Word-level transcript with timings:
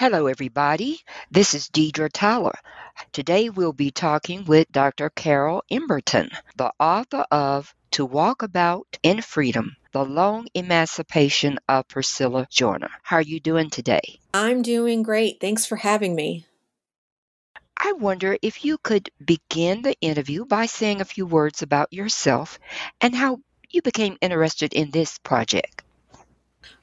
Hello, 0.00 0.28
everybody. 0.28 0.98
This 1.30 1.52
is 1.52 1.68
Deidre 1.68 2.08
Tyler. 2.10 2.54
Today 3.12 3.50
we'll 3.50 3.74
be 3.74 3.90
talking 3.90 4.46
with 4.46 4.72
Dr. 4.72 5.10
Carole 5.10 5.62
Emberton, 5.70 6.30
the 6.56 6.72
author 6.80 7.26
of 7.30 7.74
To 7.90 8.06
Walk 8.06 8.40
About 8.40 8.86
in 9.02 9.20
Freedom 9.20 9.76
The 9.92 10.02
Long 10.02 10.46
Emancipation 10.54 11.58
of 11.68 11.86
Priscilla 11.86 12.46
Joyner. 12.48 12.88
How 13.02 13.16
are 13.16 13.20
you 13.20 13.40
doing 13.40 13.68
today? 13.68 14.18
I'm 14.32 14.62
doing 14.62 15.02
great. 15.02 15.38
Thanks 15.38 15.66
for 15.66 15.76
having 15.76 16.14
me. 16.14 16.46
I 17.76 17.92
wonder 17.92 18.38
if 18.40 18.64
you 18.64 18.78
could 18.78 19.10
begin 19.22 19.82
the 19.82 20.00
interview 20.00 20.46
by 20.46 20.64
saying 20.64 21.02
a 21.02 21.12
few 21.12 21.26
words 21.26 21.60
about 21.60 21.92
yourself 21.92 22.58
and 23.02 23.14
how 23.14 23.40
you 23.68 23.82
became 23.82 24.16
interested 24.22 24.72
in 24.72 24.92
this 24.92 25.18
project. 25.18 25.79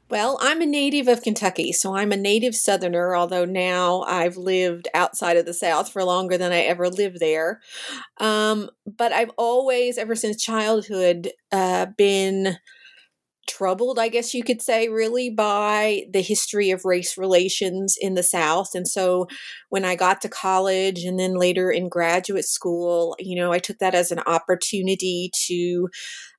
Well, 0.10 0.38
I'm 0.42 0.62
a 0.62 0.66
native 0.66 1.10
of 1.10 1.22
Kentucky, 1.22 1.74
so 1.74 1.96
I'm 1.96 2.14
a 2.14 2.18
native 2.18 2.56
Southerner, 2.56 3.14
although 3.14 3.44
now 3.44 4.04
I've 4.04 4.38
lived 4.38 4.88
outside 4.94 5.36
of 5.36 5.46
the 5.46 5.54
South 5.54 5.92
for 5.92 6.04
longer 6.04 6.38
than 6.38 6.54
I 6.54 6.60
ever 6.62 6.88
lived 6.90 7.20
there. 7.20 7.60
Um, 8.20 8.70
but 8.86 9.14
I've 9.14 9.32
always, 9.38 9.98
ever 9.98 10.16
since 10.16 10.44
childhood, 10.44 11.32
uh, 11.52 11.88
been 11.98 12.58
troubled, 13.48 14.00
I 14.00 14.10
guess 14.10 14.34
you 14.34 14.44
could 14.44 14.62
say, 14.62 14.90
really 14.90 15.30
by 15.30 16.04
the 16.14 16.22
history 16.22 16.72
of 16.72 16.86
race 16.86 17.18
relations 17.18 17.98
in 18.00 18.16
the 18.16 18.24
South. 18.24 18.76
And 18.76 18.88
so 18.88 19.28
when 19.70 19.86
I 19.86 19.96
got 19.96 20.22
to 20.22 20.30
college 20.30 21.04
and 21.06 21.20
then 21.20 21.36
later 21.36 21.72
in 21.72 21.90
graduate 21.90 22.46
school, 22.46 23.16
you 23.20 23.36
know, 23.36 23.52
I 23.54 23.60
took 23.60 23.80
that 23.80 23.96
as 23.96 24.12
an 24.12 24.20
opportunity 24.28 25.32
to, 25.48 25.90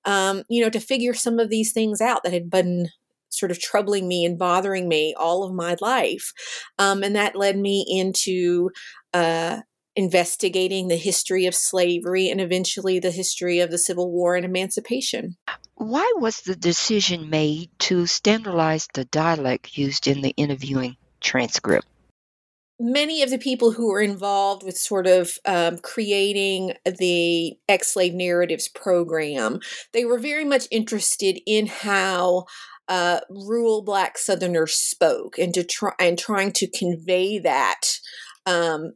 um, 0.05 0.45
you 0.49 0.63
know, 0.63 0.71
to 0.71 0.81
figure 0.81 1.15
some 1.15 1.39
of 1.39 1.51
these 1.51 1.73
things 1.73 2.01
out 2.01 2.23
that 2.25 2.33
had 2.33 2.51
been 2.51 2.89
sort 3.31 3.51
of 3.51 3.61
troubling 3.61 4.09
me 4.09 4.25
and 4.25 4.39
bothering 4.39 4.89
me 4.89 5.15
all 5.19 5.45
of 5.45 5.53
my 5.53 5.77
life. 5.81 6.33
Um, 6.79 7.03
and 7.03 7.15
that 7.17 7.37
led 7.37 7.59
me 7.59 7.85
into 7.89 8.71
uh, 9.15 9.61
investigating 9.97 10.89
the 10.89 10.97
history 10.97 11.47
of 11.47 11.55
slavery 11.55 12.31
and 12.31 12.41
eventually 12.41 12.99
the 12.99 13.11
history 13.11 13.61
of 13.61 13.71
the 13.71 13.79
Civil 13.79 14.11
War 14.11 14.37
and 14.37 14.45
emancipation. 14.45 15.37
Why 15.75 16.13
was 16.17 16.41
the 16.41 16.57
decision 16.57 17.31
made 17.31 17.71
to 17.81 18.07
standardize 18.07 18.89
the 18.95 19.05
dialect 19.05 19.77
used 19.77 20.07
in 20.07 20.23
the 20.23 20.31
interviewing 20.31 20.97
transcript? 21.21 21.87
many 22.81 23.23
of 23.23 23.31
the 23.31 23.39
people 23.39 23.73
who 23.73 23.89
were 23.89 24.01
involved 24.01 24.63
with 24.63 24.77
sort 24.77 25.07
of 25.07 25.33
um, 25.45 25.79
creating 25.79 26.75
the 26.99 27.59
ex-slave 27.69 28.15
narratives 28.15 28.69
program 28.69 29.59
they 29.93 30.05
were 30.05 30.19
very 30.19 30.45
much 30.45 30.69
interested 30.71 31.41
in 31.47 31.67
how 31.67 32.45
uh, 32.89 33.21
rural 33.31 33.83
black 33.83 34.19
southerners 34.19 34.75
spoke 34.75 35.39
and 35.39 35.53
to 35.55 35.65
try 35.65 35.93
and 35.99 36.19
trying 36.19 36.53
to 36.53 36.71
convey 36.71 37.39
that 37.39 37.81
um, 38.47 38.93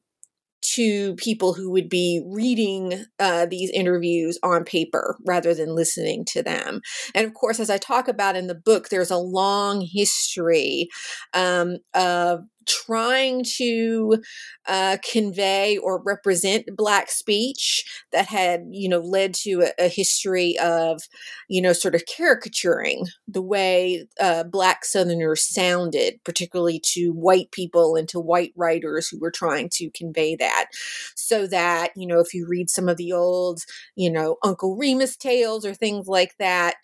to 0.63 1.15
people 1.17 1.55
who 1.55 1.71
would 1.71 1.89
be 1.89 2.23
reading 2.27 3.05
uh, 3.19 3.47
these 3.47 3.71
interviews 3.71 4.39
on 4.43 4.65
paper 4.65 5.17
rather 5.27 5.55
than 5.55 5.75
listening 5.75 6.25
to 6.25 6.43
them. 6.43 6.81
And 7.15 7.27
of 7.27 7.35
course, 7.35 7.59
as 7.61 7.69
I 7.69 7.79
talk 7.79 8.09
about 8.09 8.37
in 8.37 8.47
the 8.47 8.55
book, 8.55 8.89
there's 8.89 9.11
a 9.11 9.17
long 9.17 9.81
history 9.81 10.89
um, 11.35 11.79
of 11.95 12.41
trying 12.67 13.45
to 13.57 14.19
uh, 14.67 14.97
convey 15.11 15.77
or 15.79 16.03
represent 16.03 16.65
black 16.77 17.11
speech 17.11 17.85
that 18.13 18.27
had 18.27 18.65
you 18.71 18.89
know 18.89 19.01
led 19.01 19.35
to 19.35 19.63
a, 19.63 19.85
a, 19.85 19.89
history 19.89 20.59
of 20.59 21.03
you 21.49 21.61
know 21.61 21.73
sort 21.73 21.95
of 21.95 22.05
caricaturing 22.07 23.07
the 23.27 23.43
way 23.43 24.07
uh, 24.21 24.45
black 24.45 24.85
southerners 24.85 25.43
sounded 25.43 26.15
particularly 26.25 26.81
to 26.83 27.11
white 27.11 27.51
people 27.51 27.97
and 27.97 28.09
to 28.09 28.21
white 28.21 28.53
writers 28.57 29.09
who 29.09 29.19
were 29.19 29.31
trying 29.31 29.69
to 29.71 29.91
convey 29.91 30.37
that. 30.37 30.67
So 31.15 31.47
that 31.49 31.91
you 31.97 32.07
know 32.07 32.21
if 32.21 32.35
you 32.35 32.47
read 32.49 32.71
some 32.71 32.89
of 32.89 32.97
the 32.97 33.13
old 33.13 33.61
you 33.97 34.11
know 34.11 34.37
uncle 34.43 34.77
remus 34.77 35.17
tales 35.17 35.67
or 35.67 35.75
things 35.75 36.07
like 36.07 36.37
that 36.39 36.77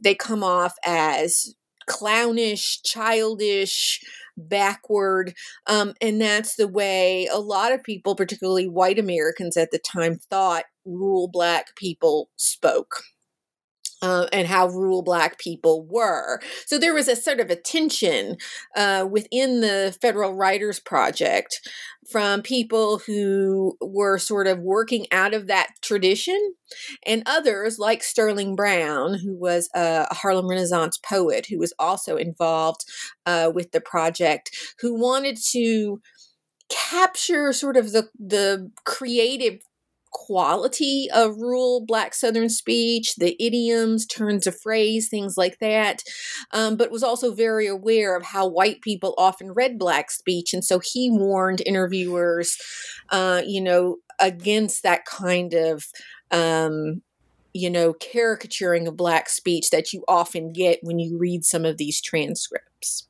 they 0.00 0.14
come 0.14 0.44
off 0.44 0.74
as 0.84 1.54
clownish 1.86 2.82
childish 2.82 4.00
backward. 4.36 5.34
Um, 5.66 5.94
and 6.00 6.20
that's 6.20 6.56
the 6.56 6.68
way 6.68 7.28
a 7.32 7.38
lot 7.38 7.72
of 7.72 7.82
people, 7.82 8.14
particularly 8.14 8.68
white 8.68 8.98
Americans 8.98 9.56
at 9.56 9.70
the 9.70 9.78
time, 9.78 10.18
thought 10.30 10.64
rural 10.84 11.28
black 11.28 11.74
people 11.76 12.28
spoke 12.36 13.02
uh, 14.02 14.26
and 14.32 14.46
how 14.46 14.66
rural 14.68 15.02
black 15.02 15.38
people 15.38 15.86
were. 15.88 16.40
So 16.66 16.78
there 16.78 16.94
was 16.94 17.08
a 17.08 17.16
sort 17.16 17.40
of 17.40 17.50
a 17.50 17.56
tension 17.56 18.36
uh, 18.76 19.06
within 19.10 19.60
the 19.60 19.96
Federal 20.00 20.34
Writers 20.34 20.80
Project 20.80 21.60
from 22.10 22.42
people 22.42 22.98
who 22.98 23.76
were 23.80 24.18
sort 24.18 24.46
of 24.46 24.58
working 24.58 25.06
out 25.10 25.32
of 25.32 25.46
that 25.46 25.68
tradition, 25.80 26.54
and 27.06 27.22
others 27.24 27.78
like 27.78 28.02
Sterling 28.02 28.56
Brown, 28.56 29.14
who 29.14 29.34
was 29.34 29.70
a 29.74 30.12
Harlem 30.14 30.48
Renaissance 30.48 30.98
poet 30.98 31.46
who 31.48 31.58
was 31.58 31.72
also 31.78 32.16
involved 32.16 32.84
uh, 33.24 33.50
with 33.54 33.72
the 33.72 33.80
project, 33.80 34.50
who 34.80 34.98
wanted 35.00 35.38
to 35.52 36.00
capture 36.68 37.52
sort 37.52 37.76
of 37.76 37.92
the 37.92 38.08
the 38.18 38.70
creative 38.84 39.60
quality 40.14 41.08
of 41.12 41.36
rural 41.36 41.84
Black 41.84 42.14
Southern 42.14 42.48
speech, 42.48 43.16
the 43.16 43.36
idioms, 43.44 44.06
turns 44.06 44.46
of 44.46 44.58
phrase, 44.58 45.08
things 45.08 45.36
like 45.36 45.58
that, 45.58 46.02
um, 46.52 46.76
but 46.76 46.90
was 46.90 47.02
also 47.02 47.34
very 47.34 47.66
aware 47.66 48.16
of 48.16 48.24
how 48.24 48.46
white 48.46 48.80
people 48.80 49.14
often 49.18 49.52
read 49.52 49.78
Black 49.78 50.10
speech. 50.10 50.54
And 50.54 50.64
so 50.64 50.78
he 50.78 51.10
warned 51.10 51.60
interviewers, 51.66 52.56
uh, 53.10 53.42
you 53.44 53.60
know, 53.60 53.98
against 54.18 54.82
that 54.84 55.04
kind 55.04 55.52
of. 55.52 55.84
Um, 56.30 57.02
you 57.56 57.70
know, 57.70 57.92
caricaturing 57.92 58.88
of 58.88 58.96
Black 58.96 59.28
speech 59.28 59.70
that 59.70 59.92
you 59.92 60.02
often 60.08 60.52
get 60.52 60.80
when 60.82 60.98
you 60.98 61.16
read 61.16 61.44
some 61.44 61.64
of 61.64 61.76
these 61.76 62.00
transcripts. 62.00 63.06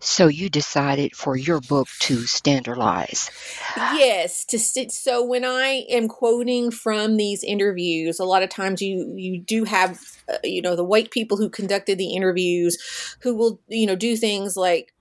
So 0.00 0.26
you 0.26 0.48
decided 0.48 1.14
for 1.16 1.36
your 1.36 1.60
book 1.60 1.88
to 2.00 2.26
standardize. 2.26 3.30
Yes, 3.76 4.44
to 4.46 4.58
sit. 4.58 4.92
So 4.92 5.24
when 5.24 5.44
I 5.44 5.84
am 5.88 6.08
quoting 6.08 6.70
from 6.70 7.16
these 7.16 7.42
interviews, 7.42 8.18
a 8.18 8.24
lot 8.24 8.42
of 8.42 8.50
times 8.50 8.82
you 8.82 9.14
you 9.16 9.40
do 9.40 9.64
have 9.64 10.00
uh, 10.28 10.38
you 10.44 10.62
know 10.62 10.76
the 10.76 10.84
white 10.84 11.10
people 11.10 11.36
who 11.36 11.48
conducted 11.48 11.98
the 11.98 12.14
interviews 12.14 12.76
who 13.20 13.34
will 13.34 13.60
you 13.68 13.86
know 13.86 13.96
do 13.96 14.16
things 14.16 14.56
like 14.56 14.92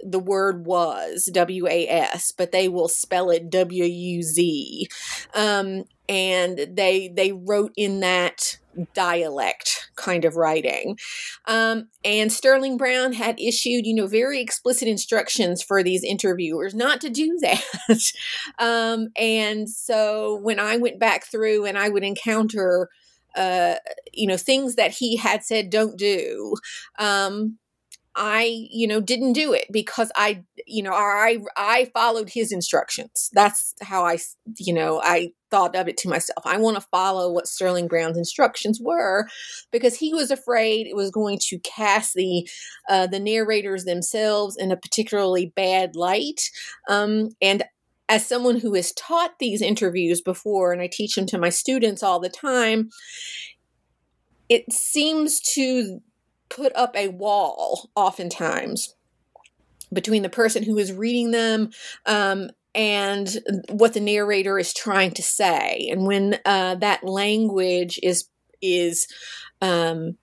the 0.00 0.18
word 0.18 0.66
was 0.66 1.28
W 1.32 1.66
A 1.66 1.88
S, 1.88 2.32
but 2.36 2.52
they 2.52 2.68
will 2.68 2.88
spell 2.88 3.30
it 3.30 3.50
W 3.50 3.84
U 3.84 4.22
Z, 4.22 4.88
um, 5.34 5.84
and 6.08 6.66
they 6.72 7.08
they 7.08 7.32
wrote 7.32 7.72
in 7.76 8.00
that 8.00 8.58
dialect 8.94 9.90
kind 9.96 10.24
of 10.24 10.36
writing. 10.36 10.98
Um, 11.46 11.88
and 12.04 12.30
Sterling 12.30 12.76
Brown 12.76 13.12
had 13.12 13.40
issued, 13.40 13.86
you 13.86 13.94
know, 13.94 14.06
very 14.06 14.40
explicit 14.40 14.88
instructions 14.88 15.62
for 15.62 15.82
these 15.82 16.04
interviewers 16.04 16.74
not 16.74 17.00
to 17.00 17.10
do 17.10 17.38
that. 17.42 18.12
um, 18.58 19.08
and 19.16 19.68
so 19.68 20.36
when 20.36 20.60
I 20.60 20.76
went 20.76 20.98
back 20.98 21.24
through 21.24 21.64
and 21.64 21.78
I 21.78 21.88
would 21.88 22.04
encounter, 22.04 22.88
uh, 23.34 23.76
you 24.12 24.26
know, 24.26 24.36
things 24.36 24.76
that 24.76 24.92
he 24.92 25.16
had 25.16 25.44
said 25.44 25.70
don't 25.70 25.96
do, 25.98 26.56
um, 26.98 27.58
I, 28.16 28.66
you 28.70 28.88
know, 28.88 29.00
didn't 29.00 29.34
do 29.34 29.52
it 29.52 29.66
because 29.70 30.10
I, 30.16 30.42
you 30.66 30.82
know, 30.82 30.92
I 30.92 31.38
I 31.56 31.90
followed 31.92 32.30
his 32.30 32.50
instructions. 32.50 33.30
That's 33.34 33.74
how 33.82 34.06
I, 34.06 34.18
you 34.58 34.72
know, 34.72 35.00
I 35.04 35.32
thought 35.50 35.76
of 35.76 35.86
it 35.86 35.98
to 35.98 36.08
myself. 36.08 36.44
I 36.46 36.56
want 36.56 36.76
to 36.76 36.88
follow 36.90 37.30
what 37.30 37.46
Sterling 37.46 37.88
Brown's 37.88 38.16
instructions 38.16 38.80
were 38.80 39.28
because 39.70 39.96
he 39.96 40.14
was 40.14 40.30
afraid 40.30 40.86
it 40.86 40.96
was 40.96 41.10
going 41.10 41.38
to 41.48 41.58
cast 41.58 42.14
the 42.14 42.48
uh, 42.88 43.06
the 43.06 43.20
narrators 43.20 43.84
themselves 43.84 44.56
in 44.56 44.72
a 44.72 44.76
particularly 44.76 45.52
bad 45.54 45.94
light. 45.94 46.50
Um, 46.88 47.30
and 47.42 47.64
as 48.08 48.24
someone 48.24 48.60
who 48.60 48.74
has 48.74 48.92
taught 48.92 49.38
these 49.38 49.60
interviews 49.60 50.22
before, 50.22 50.72
and 50.72 50.80
I 50.80 50.88
teach 50.90 51.16
them 51.16 51.26
to 51.26 51.38
my 51.38 51.50
students 51.50 52.02
all 52.02 52.20
the 52.20 52.28
time, 52.28 52.90
it 54.48 54.72
seems 54.72 55.40
to 55.54 56.00
put 56.48 56.74
up 56.74 56.94
a 56.96 57.08
wall 57.08 57.90
oftentimes 57.94 58.94
between 59.92 60.22
the 60.22 60.28
person 60.28 60.62
who 60.62 60.78
is 60.78 60.92
reading 60.92 61.30
them 61.30 61.70
um, 62.06 62.50
and 62.74 63.38
what 63.70 63.94
the 63.94 64.00
narrator 64.00 64.58
is 64.58 64.74
trying 64.74 65.12
to 65.12 65.22
say. 65.22 65.88
And 65.90 66.06
when 66.06 66.38
uh, 66.44 66.76
that 66.76 67.04
language 67.04 67.98
is 68.02 68.28
is 68.62 69.06
um, 69.60 70.16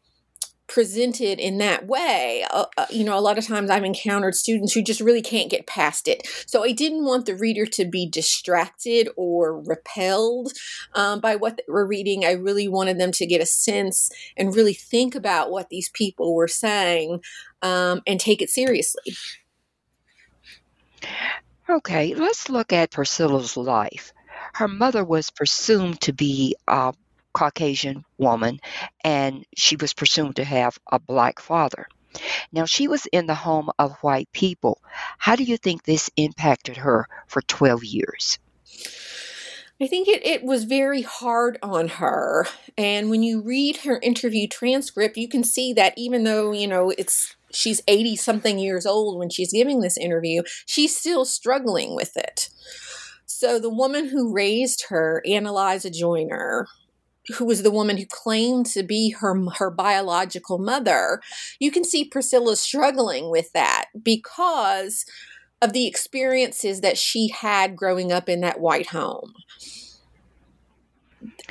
presented 0.74 1.40
in 1.40 1.60
that 1.60 1.86
way, 1.86 2.44
uh, 2.50 2.66
uh, 2.78 2.88
you 2.90 3.04
know, 3.04 3.16
a 3.16 3.22
lot 3.22 3.38
of 3.38 3.46
times 3.46 3.70
I've 3.70 3.84
encountered 3.84 4.34
students 4.34 4.74
who 4.74 4.82
just 4.82 5.02
really 5.02 5.22
can't 5.22 5.52
get 5.52 5.68
past 5.68 6.08
it. 6.08 6.28
So 6.48 6.64
I 6.64 6.72
didn't 6.72 7.06
want 7.06 7.28
the 7.28 7.36
reader 7.36 7.68
to 7.68 7.86
be 7.86 8.10
distracted 8.10 9.08
or 9.16 9.62
repelled 9.62 10.52
um, 10.96 11.20
by 11.20 11.36
what 11.36 11.58
they 11.58 11.64
were 11.68 11.86
reading. 11.86 12.26
I 12.26 12.32
really 12.32 12.68
wanted 12.68 13.00
them 13.00 13.12
to 13.12 13.28
get 13.28 13.40
a 13.40 13.46
sense 13.46 14.10
and 14.36 14.56
really 14.56 14.74
think 14.74 15.14
about 15.14 15.52
what 15.52 15.70
these 15.70 15.92
people 15.94 16.34
were 16.34 16.48
saying 16.48 17.22
um, 17.62 18.02
and 18.08 18.20
take 18.20 18.42
it 18.42 18.50
seriously. 18.50 19.14
Okay, 21.70 22.16
let's 22.16 22.50
look 22.50 22.74
at 22.74 22.90
Priscilla's 22.90 23.56
life. 23.56 24.12
Her 24.56 24.68
mother 24.68 25.04
was 25.04 25.30
presumed 25.30 26.02
to 26.02 26.14
be 26.14 26.56
a 26.68 26.96
Caucasian 27.34 28.06
woman, 28.18 28.60
and 29.04 29.46
she 29.56 29.76
was 29.76 29.94
presumed 29.94 30.38
to 30.38 30.44
have 30.44 30.78
a 30.92 31.00
black 31.00 31.40
father. 31.40 31.88
Now, 32.52 32.66
she 32.66 32.88
was 32.88 33.08
in 33.08 33.26
the 33.26 33.36
home 33.36 33.70
of 33.80 33.98
white 34.02 34.32
people. 34.32 34.80
How 35.18 35.36
do 35.36 35.44
you 35.44 35.58
think 35.58 35.84
this 35.84 36.10
impacted 36.16 36.78
her 36.78 37.08
for 37.28 37.42
12 37.42 37.84
years? 37.84 38.40
I 39.82 39.88
think 39.88 40.08
it, 40.08 40.26
it 40.26 40.44
was 40.44 40.64
very 40.66 41.02
hard 41.02 41.58
on 41.64 41.88
her. 41.90 42.48
And 42.78 43.10
when 43.10 43.24
you 43.24 43.42
read 43.42 43.78
her 43.78 44.00
interview 44.02 44.48
transcript, 44.48 45.18
you 45.18 45.28
can 45.28 45.44
see 45.44 45.74
that 45.74 45.94
even 45.98 46.24
though, 46.24 46.52
you 46.52 46.68
know, 46.68 46.92
it's 46.92 47.36
she's 47.52 47.82
80 47.88 48.16
something 48.16 48.60
years 48.60 48.86
old 48.86 49.18
when 49.18 49.30
she's 49.30 49.52
giving 49.52 49.82
this 49.82 49.98
interview, 49.98 50.44
she's 50.66 50.96
still 50.96 51.26
struggling 51.26 51.96
with 51.96 52.16
it. 52.16 52.50
So 53.26 53.60
the 53.60 53.70
woman 53.70 54.10
who 54.10 54.34
raised 54.34 54.86
her, 54.90 55.22
Annaliza 55.28 55.94
Joyner, 55.94 56.68
who 57.38 57.46
was 57.46 57.64
the 57.64 57.72
woman 57.72 57.98
who 57.98 58.06
claimed 58.06 58.66
to 58.68 58.84
be 58.84 59.12
her 59.12 59.34
her 59.56 59.72
biological 59.72 60.58
mother, 60.58 61.22
you 61.60 61.72
can 61.72 61.84
see 61.84 62.04
Priscilla 62.04 62.56
struggling 62.56 63.30
with 63.30 63.52
that 63.54 63.86
because 64.02 65.06
of 65.62 65.72
the 65.72 65.88
experiences 65.88 66.82
that 66.82 66.98
she 66.98 67.30
had 67.30 67.76
growing 67.76 68.12
up 68.12 68.28
in 68.28 68.42
that 68.42 68.60
white 68.60 68.88
home. 68.88 69.34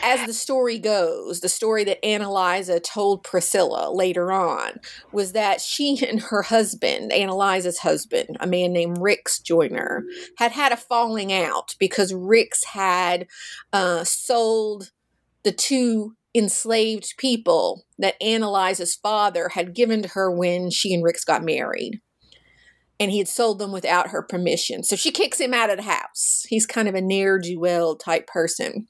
As 0.03 0.27
the 0.27 0.35
story 0.35 0.79
goes, 0.79 1.41
the 1.41 1.49
story 1.49 1.85
that 1.85 2.03
Annaliza 2.03 2.83
told 2.83 3.23
Priscilla 3.23 3.91
later 3.91 4.31
on 4.31 4.81
was 5.13 5.33
that 5.33 5.63
she 5.63 5.99
and 6.09 6.21
her 6.21 6.43
husband, 6.43 7.11
Annaliza's 7.11 7.79
husband, 7.79 8.37
a 8.41 8.47
man 8.47 8.73
named 8.73 8.99
Rix 9.01 9.39
Joyner, 9.39 10.05
had 10.37 10.53
had 10.53 10.73
a 10.73 10.77
falling 10.77 11.33
out 11.33 11.75
because 11.79 12.13
Rix 12.13 12.65
had 12.65 13.27
uh, 13.73 14.05
sold 14.05 14.91
the 15.45 15.53
two 15.53 16.15
enslaved 16.35 17.15
people 17.19 17.85
that 17.99 18.21
Annaliza's 18.21 18.95
father 18.95 19.51
had 19.51 19.75
given 19.75 20.03
to 20.03 20.09
her 20.09 20.31
when 20.31 20.71
she 20.71 20.95
and 20.95 21.05
Rix 21.05 21.25
got 21.25 21.45
married. 21.45 22.01
And 22.99 23.11
he 23.11 23.19
had 23.19 23.29
sold 23.29 23.59
them 23.59 23.73
without 23.73 24.09
her 24.09 24.23
permission. 24.23 24.85
So 24.85 24.97
she 24.97 25.11
kicks 25.11 25.41
him 25.41 25.53
out 25.53 25.71
of 25.71 25.77
the 25.77 25.83
house. 25.83 26.47
He's 26.49 26.67
kind 26.67 26.89
of 26.89 26.95
a 26.95 27.01
ne'er 27.01 27.39
do 27.39 27.59
well 27.59 27.97
type 27.97 28.27
person. 28.27 28.89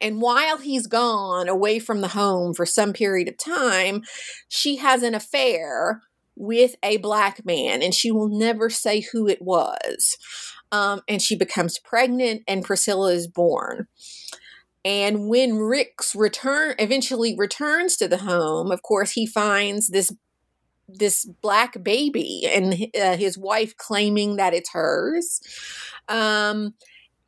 And 0.00 0.20
while 0.20 0.58
he's 0.58 0.86
gone 0.86 1.48
away 1.48 1.78
from 1.78 2.00
the 2.00 2.08
home 2.08 2.54
for 2.54 2.66
some 2.66 2.92
period 2.92 3.28
of 3.28 3.38
time, 3.38 4.02
she 4.48 4.76
has 4.76 5.02
an 5.02 5.14
affair 5.14 6.02
with 6.36 6.74
a 6.82 6.96
black 6.96 7.44
man, 7.44 7.82
and 7.82 7.94
she 7.94 8.10
will 8.10 8.28
never 8.28 8.68
say 8.68 9.00
who 9.12 9.28
it 9.28 9.40
was. 9.40 10.16
Um, 10.72 11.02
and 11.08 11.22
she 11.22 11.36
becomes 11.36 11.78
pregnant, 11.78 12.42
and 12.48 12.64
Priscilla 12.64 13.12
is 13.12 13.28
born. 13.28 13.86
And 14.84 15.28
when 15.28 15.56
Rix 15.56 16.14
return 16.14 16.74
eventually 16.78 17.34
returns 17.36 17.96
to 17.96 18.08
the 18.08 18.18
home, 18.18 18.70
of 18.70 18.82
course, 18.82 19.12
he 19.12 19.26
finds 19.26 19.88
this 19.88 20.12
this 20.86 21.24
black 21.24 21.82
baby 21.82 22.42
and 22.46 22.74
uh, 23.00 23.16
his 23.16 23.38
wife 23.38 23.74
claiming 23.78 24.36
that 24.36 24.52
it's 24.52 24.70
hers. 24.72 25.40
Um, 26.08 26.74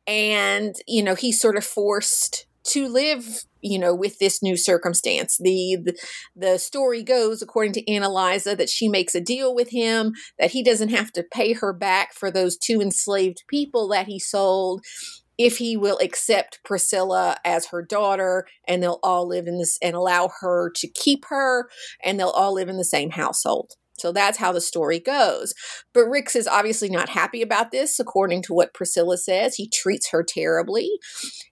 and 0.07 0.75
you 0.87 1.03
know 1.03 1.15
he's 1.15 1.39
sort 1.39 1.57
of 1.57 1.65
forced 1.65 2.45
to 2.63 2.87
live 2.87 3.43
you 3.61 3.77
know 3.77 3.93
with 3.93 4.19
this 4.19 4.41
new 4.41 4.55
circumstance 4.55 5.37
the, 5.37 5.77
the, 5.83 5.97
the 6.35 6.57
story 6.57 7.03
goes 7.03 7.41
according 7.41 7.73
to 7.73 7.83
Annaliza 7.85 8.57
that 8.57 8.69
she 8.69 8.87
makes 8.87 9.13
a 9.13 9.21
deal 9.21 9.53
with 9.53 9.69
him 9.69 10.13
that 10.39 10.51
he 10.51 10.63
doesn't 10.63 10.89
have 10.89 11.11
to 11.11 11.23
pay 11.23 11.53
her 11.53 11.73
back 11.73 12.13
for 12.13 12.31
those 12.31 12.57
two 12.57 12.81
enslaved 12.81 13.43
people 13.47 13.87
that 13.89 14.07
he 14.07 14.17
sold 14.17 14.83
if 15.37 15.57
he 15.57 15.77
will 15.77 15.99
accept 15.99 16.59
Priscilla 16.63 17.37
as 17.45 17.67
her 17.67 17.81
daughter 17.81 18.47
and 18.67 18.81
they'll 18.81 18.99
all 19.03 19.27
live 19.27 19.47
in 19.47 19.57
this 19.57 19.77
and 19.81 19.95
allow 19.95 20.31
her 20.41 20.71
to 20.71 20.87
keep 20.87 21.25
her 21.25 21.69
and 22.03 22.19
they'll 22.19 22.29
all 22.29 22.53
live 22.53 22.69
in 22.69 22.77
the 22.77 22.83
same 22.83 23.11
household. 23.11 23.73
So 23.97 24.11
that's 24.11 24.37
how 24.37 24.51
the 24.51 24.61
story 24.61 24.99
goes. 24.99 25.53
But 25.93 26.05
Rix 26.05 26.35
is 26.35 26.47
obviously 26.47 26.89
not 26.89 27.09
happy 27.09 27.41
about 27.41 27.71
this, 27.71 27.99
according 27.99 28.43
to 28.43 28.53
what 28.53 28.73
Priscilla 28.73 29.17
says. 29.17 29.55
He 29.55 29.67
treats 29.67 30.11
her 30.11 30.23
terribly. 30.23 30.91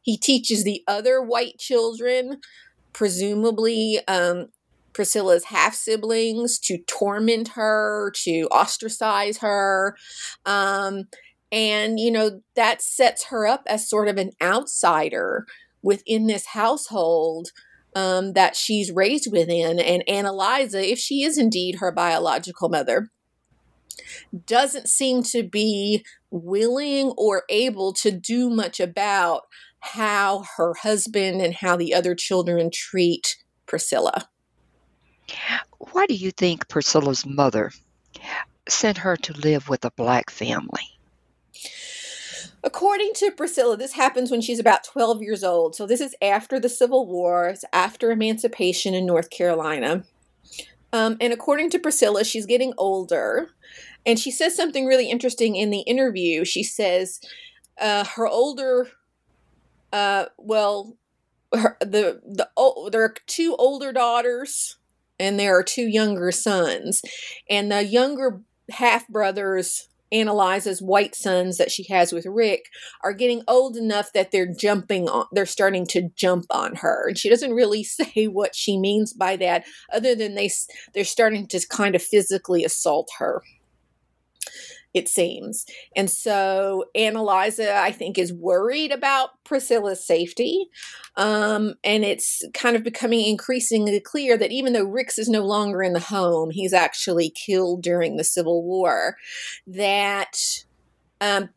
He 0.02 0.18
teaches 0.18 0.64
the 0.64 0.84
other 0.88 1.22
white 1.22 1.58
children, 1.58 2.40
presumably 2.94 4.00
um, 4.08 4.50
Priscilla's 4.94 5.46
half 5.46 5.74
siblings, 5.74 6.60
to 6.60 6.78
torment 6.88 7.50
her, 7.50 8.12
to 8.24 8.48
ostracize 8.52 9.40
her. 9.40 9.96
Um, 10.46 11.06
and, 11.52 12.00
you 12.00 12.12
know, 12.12 12.42
that 12.56 12.82
sets 12.82 13.26
her 13.26 13.48
up 13.48 13.64
as 13.68 13.90
sort 13.90 14.08
of 14.08 14.18
an 14.18 14.32
outsider 14.42 15.46
within 15.82 16.28
this 16.28 16.48
household 16.48 17.50
um, 17.96 18.34
that 18.34 18.56
she's 18.56 18.92
raised 18.92 19.32
within. 19.32 19.80
And 19.80 20.04
Annaliza, 20.08 20.84
if 20.84 21.00
she 21.00 21.24
is 21.24 21.38
indeed 21.38 21.76
her 21.76 21.92
biological 21.92 22.70
mother, 22.70 23.10
doesn't 24.46 24.90
seem 24.90 25.24
to 25.24 25.44
be 25.44 26.06
willing 26.30 27.14
or 27.18 27.44
able 27.50 27.94
to 27.94 28.12
do 28.12 28.50
much 28.50 28.80
about 28.80 29.44
how 29.80 30.44
her 30.58 30.74
husband 30.82 31.42
and 31.42 31.54
how 31.54 31.78
the 31.78 31.94
other 31.94 32.16
children 32.16 32.70
treat 32.72 33.38
Priscilla. 33.66 34.28
Why 35.78 36.06
do 36.08 36.16
you 36.16 36.32
think 36.32 36.68
Priscilla's 36.68 37.26
mother 37.26 37.72
sent 38.68 38.98
her 39.00 39.16
to 39.16 39.34
live 39.34 39.70
with 39.70 39.86
a 39.86 39.92
black 39.92 40.30
family? 40.30 40.95
According 42.66 43.14
to 43.18 43.30
Priscilla, 43.30 43.78
this 43.78 43.94
happens 43.94 44.32
when 44.32 44.42
she's 44.42 44.60
about 44.60 44.84
12 44.84 45.22
years 45.22 45.44
old. 45.44 45.76
So 45.76 45.86
this 45.86 46.02
is 46.02 46.16
after 46.20 46.60
the 46.60 46.68
Civil 46.68 47.06
War, 47.06 47.50
it's 47.50 47.64
after 47.72 48.10
emancipation 48.10 48.96
in 48.96 49.06
North 49.06 49.30
Carolina. 49.30 50.04
Um, 50.92 51.16
and 51.22 51.32
according 51.32 51.70
to 51.72 51.80
Priscilla, 51.80 52.26
she's 52.26 52.48
getting 52.48 52.74
older. 52.76 53.52
And 54.04 54.18
she 54.18 54.32
says 54.32 54.56
something 54.56 54.88
really 54.88 55.12
interesting 55.12 55.56
in 55.56 55.70
the 55.70 55.82
interview. 55.82 56.44
She 56.44 56.64
says 56.64 57.22
uh, 57.80 58.04
her 58.16 58.28
older, 58.28 58.90
uh, 59.94 60.26
well, 60.38 60.98
her, 61.54 61.78
the 61.82 62.22
the 62.26 62.50
oh, 62.58 62.90
there 62.90 63.04
are 63.04 63.14
two 63.28 63.56
older 63.60 63.94
daughters 63.94 64.78
and 65.20 65.40
there 65.40 65.58
are 65.58 65.64
two 65.64 65.88
younger 65.88 66.32
sons, 66.32 67.02
and 67.50 67.72
the 67.72 67.84
younger 67.84 68.42
half 68.70 69.08
brothers 69.08 69.88
Annaliza's 70.16 70.82
white 70.82 71.16
sons 71.16 71.58
that 71.58 71.72
she 71.72 71.84
has 71.90 72.14
with 72.14 72.26
Rix 72.26 72.70
are 73.04 73.14
getting 73.14 73.44
old 73.48 73.76
enough 73.76 74.14
that 74.14 74.32
they're 74.32 74.52
jumping 74.52 75.10
on, 75.10 75.26
they're 75.32 75.46
starting 75.46 75.86
to 75.88 76.10
jump 76.16 76.46
on 76.50 76.76
her. 76.76 77.08
And 77.08 77.18
she 77.18 77.30
doesn't 77.30 77.54
really 77.54 77.84
say 77.84 78.26
what 78.26 78.56
she 78.56 78.78
means 78.78 79.14
by 79.14 79.36
that, 79.38 79.66
other 79.94 80.16
than 80.16 80.36
they, 80.36 80.50
they're 80.94 81.04
starting 81.04 81.48
to 81.48 81.68
kind 81.68 81.96
of 81.96 82.02
physically 82.02 82.64
assault 82.64 83.10
her. 83.20 83.44
It 84.96 85.10
seems. 85.10 85.66
And 85.94 86.10
so 86.10 86.86
Annaliza, 86.96 87.76
I 87.76 87.92
think, 87.92 88.18
is 88.18 88.32
worried 88.32 88.94
about 88.94 89.32
Priscilla's 89.44 90.02
safety. 90.02 90.70
Um, 91.18 91.74
and 91.84 92.06
it's 92.06 92.46
kind 92.54 92.78
of 92.78 92.84
becoming 92.84 93.28
increasingly 93.28 94.00
clear 94.00 94.38
that 94.38 94.54
even 94.54 94.72
though 94.72 94.86
Rix 94.86 95.20
is 95.20 95.28
no 95.28 95.46
longer 95.46 95.84
in 95.84 95.92
the 95.92 96.00
home, 96.00 96.50
he's 96.50 96.72
actually 96.72 97.30
killed 97.30 97.84
during 97.84 98.16
the 98.16 98.24
Civil 98.24 98.64
War, 98.64 99.18
that 99.68 100.64
um, 101.20 101.50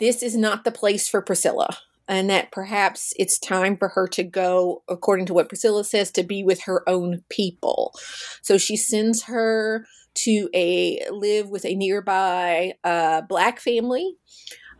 this 0.00 0.20
is 0.20 0.36
not 0.36 0.64
the 0.64 0.72
place 0.72 1.08
for 1.08 1.22
Priscilla 1.22 1.78
and 2.08 2.28
that 2.28 2.50
perhaps 2.50 3.14
it's 3.20 3.38
time 3.38 3.76
for 3.76 3.90
her 3.90 4.08
to 4.08 4.24
go, 4.24 4.82
according 4.88 5.26
to 5.26 5.32
what 5.32 5.48
Priscilla 5.48 5.84
says, 5.84 6.10
to 6.10 6.24
be 6.24 6.42
with 6.42 6.62
her 6.62 6.86
own 6.88 7.22
people. 7.28 7.94
So 8.42 8.58
she 8.58 8.76
sends 8.76 9.22
her 9.24 9.86
to 10.14 10.48
a 10.54 11.04
live 11.10 11.48
with 11.48 11.64
a 11.64 11.74
nearby 11.74 12.74
uh, 12.84 13.22
black 13.22 13.60
family. 13.60 14.16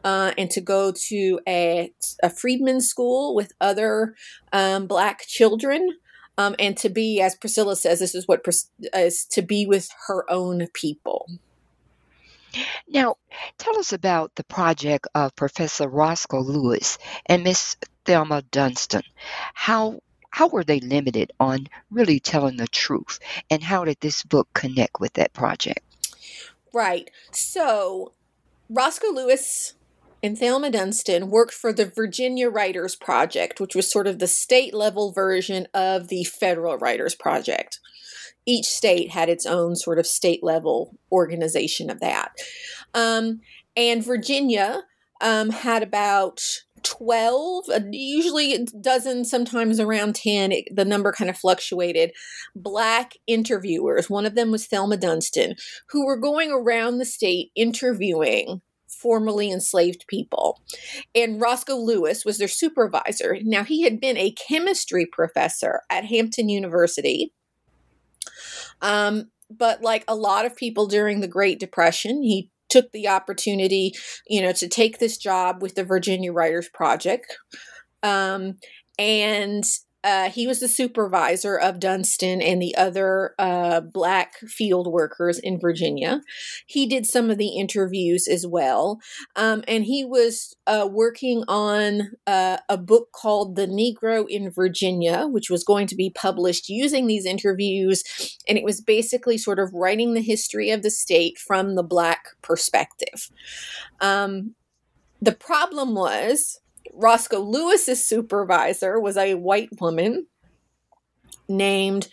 Uh, 0.03 0.33
and 0.39 0.51
to 0.51 0.63
go 0.63 0.93
to 0.93 1.39
a, 1.47 1.93
a 2.23 2.31
freedmen's 2.31 2.89
school 2.89 3.35
with 3.35 3.53
other 3.61 4.15
um, 4.51 4.87
black 4.87 5.27
children 5.27 5.91
um, 6.41 6.55
and 6.59 6.75
to 6.79 6.89
be, 6.89 7.21
as 7.21 7.35
Priscilla 7.35 7.77
says, 7.77 7.99
this 7.99 8.15
is 8.15 8.27
what 8.27 8.43
is 8.95 9.27
to 9.27 9.43
be 9.43 9.67
with 9.67 9.91
her 10.07 10.25
own 10.31 10.67
people. 10.73 11.29
Now, 12.89 13.17
tell 13.59 13.79
us 13.79 13.93
about 13.93 14.35
the 14.37 14.45
project 14.45 15.07
of 15.15 15.37
Professor 15.37 15.87
Roscoe 15.87 16.41
Lewis 16.41 16.97
and 17.27 17.45
Miss 17.45 17.77
Thelma 18.07 18.43
Dunston. 18.51 19.03
How 19.53 20.01
how 20.31 20.49
were 20.49 20.65
they 20.65 20.81
limited 20.81 21.33
on 21.41 21.69
really 21.91 22.21
telling 22.21 22.57
the 22.57 22.69
truth, 22.69 23.19
and 23.51 23.63
how 23.63 23.85
did 23.85 23.99
this 24.01 24.23
book 24.23 24.49
connect 24.55 25.01
with 25.01 25.13
that 25.15 25.33
project? 25.33 25.81
Right. 26.73 27.11
So, 27.33 28.13
Roscoe 28.69 29.13
Lewis 29.13 29.75
and 30.23 30.39
Thelma 30.39 30.71
Dunston 30.71 31.31
worked 31.31 31.55
for 31.55 31.73
the 31.73 31.87
Virginia 31.87 32.49
Writers 32.49 32.95
Project, 32.95 33.59
which 33.61 33.75
was 33.75 33.91
sort 33.91 34.07
of 34.07 34.19
the 34.19 34.29
state 34.29 34.75
level 34.75 35.13
version 35.13 35.67
of 35.75 36.09
the 36.09 36.25
Federal 36.25 36.77
Writers 36.77 37.15
Project 37.15 37.81
each 38.47 38.67
state 38.67 39.11
had 39.11 39.29
its 39.29 39.47
own 39.47 39.77
sort 39.77 39.99
of 39.99 40.07
state 40.07 40.43
level 40.43 40.97
organization 41.13 41.91
of 41.91 42.01
that. 42.01 42.33
Um, 42.95 43.41
and 43.77 44.05
Virginia 44.05 44.83
um, 45.21 45.51
had 45.51 45.83
about 45.83 46.41
12 46.83 47.65
uh, 47.73 47.81
usually 47.91 48.55
a 48.55 48.65
dozen 48.65 49.25
sometimes 49.25 49.81
around 49.81 50.15
10 50.15 50.53
it, 50.53 50.65
the 50.75 50.85
number 50.85 51.13
kind 51.13 51.31
of 51.31 51.37
fluctuated 51.37 52.13
black 52.55 53.15
interviewers 53.27 54.11
one 54.11 54.27
of 54.27 54.35
them 54.35 54.51
was 54.51 54.67
thelma 54.67 54.97
dunston 54.97 55.55
who 55.89 56.07
were 56.07 56.17
going 56.17 56.51
around 56.51 56.99
the 56.99 57.05
state 57.05 57.51
interviewing 57.55 58.61
formerly 58.89 59.51
enslaved 59.51 60.05
people. 60.09 60.61
And 61.15 61.41
Roscoe 61.41 61.77
Lewis 61.77 62.25
was 62.25 62.37
their 62.37 62.49
supervisor. 62.49 63.39
Now, 63.41 63.65
he 63.65 63.83
had 63.83 63.99
been 63.99 64.19
a 64.19 64.33
chemistry 64.33 65.07
professor 65.07 65.81
at 65.89 66.05
Hampton 66.05 66.51
University 66.51 67.33
um, 68.83 69.31
but 69.51 69.83
like 69.83 70.05
a 70.07 70.15
lot 70.15 70.47
of 70.47 70.57
people 70.57 70.87
during 70.87 71.21
the 71.21 71.29
Great 71.29 71.59
Depression, 71.59 72.23
he 72.23 72.51
took 72.71 72.93
the 72.93 73.09
opportunity, 73.09 73.93
you 74.27 74.41
know, 74.41 74.53
to 74.53 74.69
take 74.69 74.99
this 74.99 75.17
job 75.17 75.63
with 75.63 75.75
the 75.75 75.85
Virginia 75.85 76.33
Writers 76.33 76.69
Project. 76.73 77.37
Um, 78.03 78.57
and 78.99 79.65
uh, 80.03 80.31
he 80.31 80.47
was 80.47 80.61
the 80.61 80.69
supervisor 80.69 81.57
of 81.57 81.79
Dunston 81.79 82.41
and 82.41 82.61
the 82.61 82.75
other 82.77 83.35
uh, 83.39 83.81
black 83.81 84.37
field 84.39 84.91
workers 84.91 85.39
in 85.39 85.61
Virginia. 85.61 86.23
He 86.67 86.87
did 86.87 87.05
some 87.05 87.31
of 87.31 87.39
the 87.39 87.59
interviews 87.59 88.27
as 88.27 88.47
well. 88.47 89.01
Um, 89.37 89.63
and 89.69 89.85
he 89.85 90.05
was 90.05 90.55
uh, 90.67 90.89
working 90.91 91.45
on 91.49 92.13
uh, 92.27 92.59
a 92.69 92.79
book 92.79 93.13
called 93.13 93.57
The 93.57 93.67
Negro 93.67 94.27
in 94.29 94.51
Virginia, 94.51 95.27
which 95.27 95.51
was 95.51 95.65
going 95.65 95.87
to 95.89 95.97
be 95.97 96.11
published 96.11 96.69
using 96.69 97.07
these 97.07 97.27
interviews. 97.27 98.03
And 98.49 98.57
it 98.57 98.65
was 98.65 98.81
basically 98.81 99.37
sort 99.37 99.59
of 99.59 99.75
writing 99.75 100.15
the 100.15 100.23
history 100.23 100.71
of 100.71 100.83
the 100.83 100.91
state 100.91 101.39
from 101.39 101.75
the 101.75 101.83
black 101.83 102.29
perspective. 102.41 103.31
Um, 104.01 104.55
the 105.21 105.33
problem 105.33 105.95
was 105.95 106.61
Roscoe 106.93 107.41
Lewis's 107.41 108.05
supervisor 108.05 108.99
was 108.99 109.17
a 109.17 109.35
white 109.35 109.81
woman 109.81 110.27
named 111.49 112.09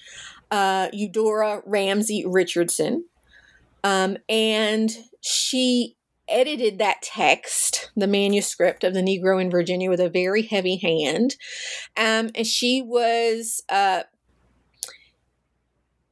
uh, 0.52 0.90
Eudora 0.94 1.62
Ramsey 1.66 2.26
Richardson. 2.26 3.06
Um, 3.84 4.18
and 4.28 4.92
she 5.22 5.96
edited 6.28 6.78
that 6.80 7.02
text, 7.02 7.92
the 7.96 8.08
manuscript 8.08 8.84
of 8.84 8.94
the 8.94 9.02
Negro 9.02 9.42
in 9.42 9.50
Virginia, 9.50 9.90
with 9.90 10.00
a 10.00 10.10
very 10.10 10.42
heavy 10.42 10.78
hand. 10.78 11.36
Um, 11.96 12.32
and 12.36 12.46
she 12.46 12.82
was 12.82 13.64
uh, 13.70 14.04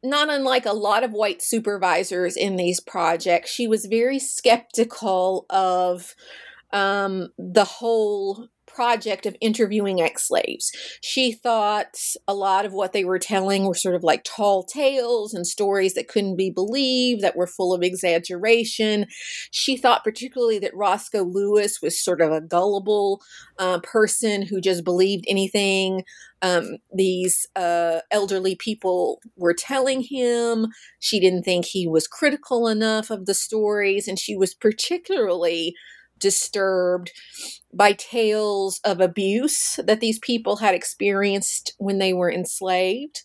not 0.06 0.30
unlike 0.30 0.66
a 0.66 0.74
lot 0.74 1.04
of 1.04 1.12
white 1.12 1.42
supervisors 1.42 2.38
in 2.38 2.56
these 2.56 2.80
projects, 2.80 3.52
she 3.52 3.68
was 3.68 3.86
very 3.86 4.20
skeptical 4.20 5.46
of 5.50 6.16
um, 6.76 7.30
the 7.38 7.64
whole 7.64 8.50
project 8.68 9.26
of 9.26 9.38
interviewing 9.40 10.02
ex 10.02 10.28
slaves. 10.28 10.70
She 11.02 11.32
thought 11.32 11.98
a 12.28 12.34
lot 12.34 12.66
of 12.66 12.74
what 12.74 12.92
they 12.92 13.06
were 13.06 13.20
telling 13.20 13.66
were 13.66 13.74
sort 13.74 13.96
of 13.96 14.04
like 14.04 14.26
tall 14.26 14.66
tales 14.66 15.34
and 15.34 15.48
stories 15.48 15.94
that 15.94 16.10
couldn't 16.10 16.36
be 16.36 16.50
believed, 16.50 17.22
that 17.22 17.38
were 17.38 17.48
full 17.48 17.74
of 17.74 17.82
exaggeration. 17.82 19.06
She 19.52 19.78
thought 19.78 20.04
particularly 20.04 20.60
that 20.60 20.76
Roscoe 20.76 21.24
Lewis 21.24 21.82
was 21.82 22.04
sort 22.04 22.20
of 22.20 22.34
a 22.34 22.42
gullible 22.42 23.22
uh, 23.58 23.80
person 23.80 24.42
who 24.42 24.60
just 24.60 24.84
believed 24.84 25.24
anything 25.30 26.04
um, 26.42 26.78
these 26.94 27.48
uh, 27.56 28.02
elderly 28.12 28.56
people 28.56 29.22
were 29.38 29.54
telling 29.54 30.02
him. 30.02 30.68
She 31.00 31.20
didn't 31.20 31.44
think 31.44 31.66
he 31.66 31.88
was 31.88 32.08
critical 32.08 32.68
enough 32.68 33.10
of 33.10 33.26
the 33.26 33.34
stories, 33.34 34.08
and 34.08 34.20
she 34.20 34.36
was 34.36 34.54
particularly 34.54 35.76
disturbed 36.20 37.12
by 37.74 37.94
tales 37.94 38.80
of 38.84 39.02
abuse 39.02 39.80
that 39.84 40.00
these 40.00 40.20
people 40.20 40.58
had 40.58 40.76
experienced 40.76 41.74
when 41.78 41.98
they 41.98 42.14
were 42.14 42.32
enslaved. 42.32 43.22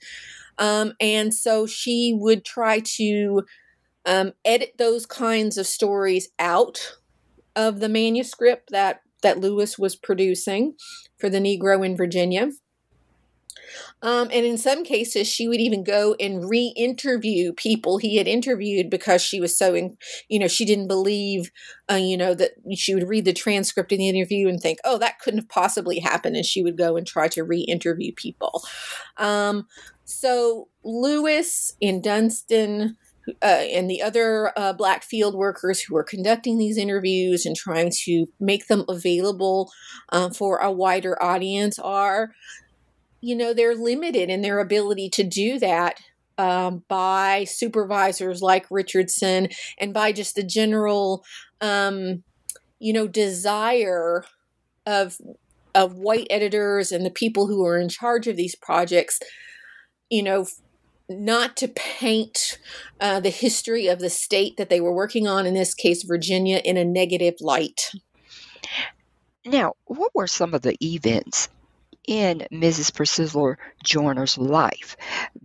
Um, 0.59 0.95
and 1.01 1.33
so 1.33 1.67
she 1.67 2.15
would 2.19 2.45
try 2.45 2.81
to 2.97 3.45
um, 4.05 4.33
edit 4.45 4.75
those 4.79 5.07
kinds 5.07 5.57
of 5.57 5.67
stories 5.67 6.29
out 6.39 6.97
of 7.57 7.81
the 7.81 7.89
manuscript 7.89 8.71
that 8.71 9.03
that 9.23 9.39
Lewis 9.39 9.79
was 9.79 9.97
producing 9.97 10.75
for 11.19 11.29
the 11.29 11.41
Negro 11.41 11.85
in 11.85 11.97
Virginia. 11.97 12.51
Um, 14.03 14.29
and 14.33 14.47
in 14.47 14.59
some 14.59 14.85
cases, 14.85 15.29
she 15.29 15.49
would 15.49 15.61
even 15.61 15.85
go 15.85 16.15
and 16.19 16.49
re 16.49 16.73
interview 16.77 17.53
people 17.53 17.99
he 17.99 18.17
had 18.17 18.27
interviewed 18.27 18.91
because 18.91 19.23
she 19.23 19.41
was 19.41 19.57
so, 19.57 19.75
in, 19.75 19.97
you 20.29 20.39
know, 20.39 20.49
she 20.49 20.65
didn't 20.65 20.89
believe, 20.89 21.51
uh, 21.91 21.97
you 21.97 22.17
know, 22.17 22.35
that 22.35 22.53
she 22.77 22.95
would 22.95 23.09
read 23.09 23.25
the 23.25 23.33
transcript 23.33 23.93
in 23.93 23.99
the 23.99 24.09
interview 24.09 24.49
and 24.49 24.61
think, 24.61 24.79
oh, 24.85 24.99
that 24.99 25.19
couldn't 25.19 25.41
have 25.41 25.49
possibly 25.49 25.99
happened. 25.99 26.37
And 26.37 26.47
she 26.47 26.63
would 26.63 26.79
go 26.79 26.97
and 26.97 27.07
try 27.07 27.29
to 27.29 27.45
re 27.45 27.61
interview 27.61 28.13
people. 28.15 28.63
Um, 29.17 29.67
so 30.05 30.69
Lewis 30.85 31.75
and 31.81 32.03
Dunston. 32.03 32.97
Uh, 33.43 33.63
and 33.71 33.89
the 33.89 34.03
other 34.03 34.51
uh, 34.57 34.73
black 34.73 35.05
field 35.05 35.35
workers 35.35 35.81
who 35.81 35.95
were 35.95 36.03
conducting 36.03 36.59
these 36.59 36.79
interviews 36.79 37.45
and 37.45 37.55
trying 37.55 37.93
to 37.93 38.27
make 38.41 38.67
them 38.67 38.83
available 38.89 39.71
uh, 40.09 40.31
for 40.31 40.57
a 40.57 40.73
wider 40.73 41.23
audience 41.23 41.79
are 41.79 42.33
you 43.21 43.37
know, 43.37 43.53
they're 43.53 43.75
limited 43.75 44.31
in 44.31 44.43
their 44.43 44.61
ability 44.61 45.11
to 45.11 45.23
do 45.23 45.59
that 45.59 46.01
um, 46.39 46.85
by 46.89 47.45
supervisors 47.45 48.41
like 48.41 48.67
Richardson 48.71 49.49
and 49.79 49.93
by 49.93 50.13
just 50.13 50.35
the 50.35 50.43
general, 50.43 51.25
um, 51.61 52.23
you 52.79 52.93
know, 52.93 53.07
desire 53.07 54.25
of 54.87 55.19
of 55.75 55.95
white 55.95 56.27
editors 56.31 56.91
and 56.91 57.07
the 57.07 57.11
people 57.11 57.47
who 57.47 57.65
are 57.65 57.79
in 57.79 57.89
charge 57.89 58.27
of 58.27 58.37
these 58.37 58.57
projects, 58.57 59.21
you 60.09 60.23
know, 60.23 60.47
not 61.09 61.57
to 61.59 61.69
paint 61.69 62.59
uh, 63.01 63.21
the 63.21 63.31
history 63.31 63.87
of 63.87 64.01
the 64.01 64.11
state 64.11 64.57
that 64.57 64.69
they 64.69 64.81
were 64.81 64.93
working 64.93 65.29
on, 65.29 65.47
in 65.47 65.55
this 65.55 65.75
case, 65.75 66.03
Virginia, 66.03 66.61
in 66.65 66.77
a 66.77 66.85
negative 66.85 67.35
light. 67.41 67.91
Now, 69.45 69.75
what 69.85 70.15
were 70.15 70.27
some 70.27 70.55
of 70.55 70.63
the 70.63 70.77
events 70.85 71.49
in 72.07 72.47
Mrs. 72.53 72.95
Priscilla 72.95 73.57
Joyner's 73.85 74.39
life 74.39 74.97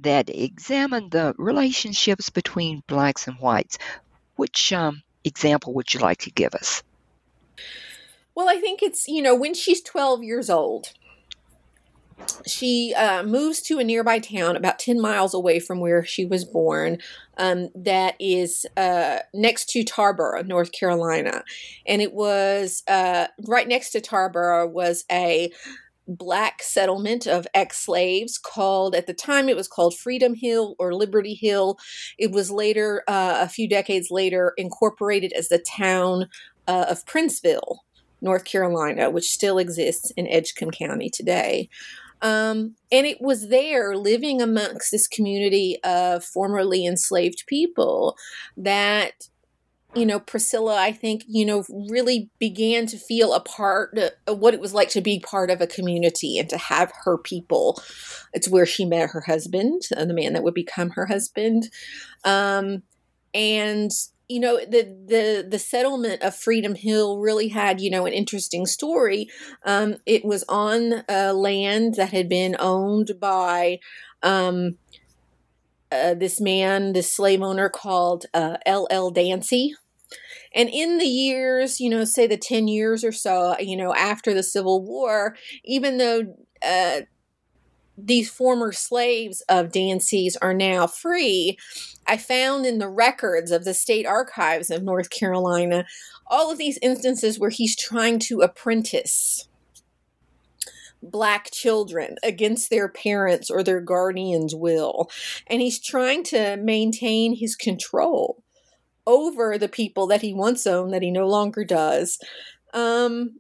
that 0.02 0.30
examined 0.30 1.12
the 1.12 1.34
relationships 1.38 2.30
between 2.30 2.84
blacks 2.88 3.28
and 3.28 3.38
whites. 3.38 3.78
Which 4.36 4.74
um, 4.74 5.02
example 5.24 5.74
would 5.74 5.94
you 5.94 6.02
like 6.02 6.20
to 6.20 6.32
give 6.32 6.54
us? 6.56 6.84
Well, 8.36 8.50
I 8.50 8.58
think 8.58 8.84
it's, 8.84 9.08
you 9.08 9.22
know, 9.22 9.34
when 9.34 9.54
she's 9.54 9.82
12 9.82 10.24
years 10.24 10.50
old, 10.50 10.92
she 12.48 12.94
uh, 12.96 13.24
moves 13.24 13.62
to 13.62 13.80
a 13.80 13.84
nearby 13.84 14.20
town 14.20 14.56
about 14.56 14.80
10 14.80 15.00
miles 15.00 15.34
away 15.34 15.60
from 15.60 15.80
where 15.80 16.04
she 16.04 16.26
was 16.26 16.46
born 16.46 16.98
um, 17.38 17.70
that 17.76 18.16
is 18.20 18.66
uh, 18.78 19.20
next 19.34 19.70
to 19.70 19.84
tarboro 19.84 20.46
north 20.46 20.72
carolina 20.72 21.44
and 21.86 22.02
it 22.02 22.14
was 22.14 22.84
uh, 22.88 23.28
right 23.48 23.68
next 23.68 23.92
to 23.92 24.00
tarboro 24.00 24.70
was 24.70 25.04
a 25.12 25.52
black 26.08 26.62
settlement 26.62 27.26
of 27.26 27.48
ex-slaves 27.54 28.38
called 28.38 28.96
at 28.96 29.08
the 29.08 29.14
time 29.14 29.50
it 29.50 29.56
was 29.56 29.68
called 29.68 29.98
freedom 29.98 30.36
hill 30.36 30.76
or 30.80 30.94
liberty 30.94 31.34
hill. 31.34 31.78
It 32.18 32.32
was 32.32 32.52
later 32.52 33.04
uh, 33.08 33.40
a 33.42 33.50
few 33.50 33.68
decades 33.68 34.12
later 34.12 34.54
incorporated 34.58 35.34
as 35.34 35.50
the 35.50 35.60
town 35.60 36.28
uh, 36.68 36.86
of 36.90 37.06
princeville 37.06 37.78
north 38.22 38.46
carolina 38.46 39.10
which 39.10 39.30
still 39.30 39.58
exists 39.58 40.12
in 40.12 40.28
edgecombe 40.28 40.72
county 40.72 41.10
today. 41.10 41.70
Um, 42.22 42.76
and 42.92 43.06
it 43.06 43.22
was 43.22 43.50
there, 43.50 43.96
living 43.96 44.42
amongst 44.42 44.92
this 44.92 45.08
community 45.08 45.78
of 45.84 46.24
formerly 46.24 46.86
enslaved 46.86 47.44
people, 47.46 48.18
that 48.58 49.28
you 49.96 50.06
know, 50.06 50.20
Priscilla, 50.20 50.78
I 50.78 50.92
think, 50.92 51.24
you 51.28 51.46
know, 51.46 51.64
really 51.90 52.30
began 52.38 52.86
to 52.88 52.98
feel 52.98 53.34
a 53.34 53.40
part 53.40 53.98
of 54.28 54.40
what 54.40 54.54
it 54.54 54.60
was 54.60 54.74
like 54.74 54.90
to 54.90 55.02
be 55.02 55.20
part 55.20 55.50
of 55.50 55.62
a 55.62 55.68
community 55.68 56.38
and 56.38 56.50
to 56.50 56.58
have 56.58 56.92
her 57.04 57.18
people. 57.18 57.82
It's 58.34 58.50
where 58.50 58.66
she 58.66 58.86
met 58.86 59.10
her 59.12 59.22
husband, 59.22 59.84
uh, 59.96 60.06
the 60.06 60.14
man 60.14 60.34
that 60.34 60.44
would 60.44 60.54
become 60.54 60.92
her 60.92 61.06
husband. 61.06 61.70
Um, 62.24 62.84
and 63.34 63.92
you 64.28 64.40
know 64.40 64.58
the 64.58 64.84
the 65.06 65.48
the 65.48 65.60
settlement 65.60 66.24
of 66.24 66.36
Freedom 66.36 66.74
Hill 66.74 67.20
really 67.20 67.50
had 67.50 67.80
you 67.80 67.92
know 67.92 68.08
an 68.08 68.14
interesting 68.14 68.66
story. 68.66 69.30
Um, 69.64 69.98
it 70.08 70.26
was 70.26 70.44
on 70.50 71.04
uh, 71.08 71.32
land 71.34 71.96
that 71.96 72.12
had 72.12 72.28
been 72.28 72.56
owned 72.58 73.20
by 73.20 73.80
um, 74.24 74.78
uh, 75.92 76.16
this 76.16 76.42
man, 76.42 76.94
this 76.94 77.12
slave 77.12 77.42
owner 77.42 77.70
called 77.70 78.26
uh, 78.34 78.58
L. 78.66 78.88
L. 78.90 79.12
Dancy. 79.12 79.76
And 80.56 80.70
in 80.70 80.98
the 80.98 81.06
years, 81.06 81.80
you 81.80 81.90
know, 81.90 82.06
say 82.06 82.26
the 82.26 82.38
10 82.38 82.68
years 82.68 83.04
or 83.04 83.12
so, 83.12 83.56
you 83.60 83.76
know, 83.76 83.94
after 83.94 84.34
the 84.34 84.42
Civil 84.42 84.82
War, 84.82 85.36
even 85.66 85.98
though 85.98 86.36
uh, 86.66 87.02
these 87.98 88.30
former 88.30 88.72
slaves 88.72 89.42
of 89.50 89.72
Dancy's 89.72 90.38
are 90.38 90.54
now 90.54 90.88
free, 90.88 91.58
I 92.08 92.18
found 92.18 92.66
in 92.66 92.80
the 92.80 92.90
records 92.90 93.52
of 93.52 93.66
the 93.66 93.74
state 93.74 94.06
archives 94.06 94.72
of 94.72 94.82
North 94.82 95.10
Carolina 95.10 95.86
all 96.28 96.52
of 96.52 96.58
these 96.58 96.80
instances 96.82 97.40
where 97.40 97.50
he's 97.50 97.76
trying 97.76 98.20
to 98.20 98.42
apprentice 98.42 99.48
black 101.04 101.52
children 101.52 102.16
against 102.24 102.70
their 102.70 102.90
parents 102.90 103.52
or 103.52 103.62
their 103.62 103.82
guardians' 103.82 104.56
will. 104.56 105.10
And 105.48 105.62
he's 105.62 105.80
trying 105.80 106.24
to 106.26 106.58
maintain 106.58 107.36
his 107.36 107.56
control 107.56 108.44
over 109.08 109.58
the 109.58 109.70
people 109.70 110.08
that 110.08 110.22
he 110.22 110.34
once 110.34 110.66
owned 110.66 110.94
that 110.94 111.02
he 111.02 111.12
no 111.12 111.28
longer 111.28 111.64
does. 111.64 112.20
Um, 112.74 113.40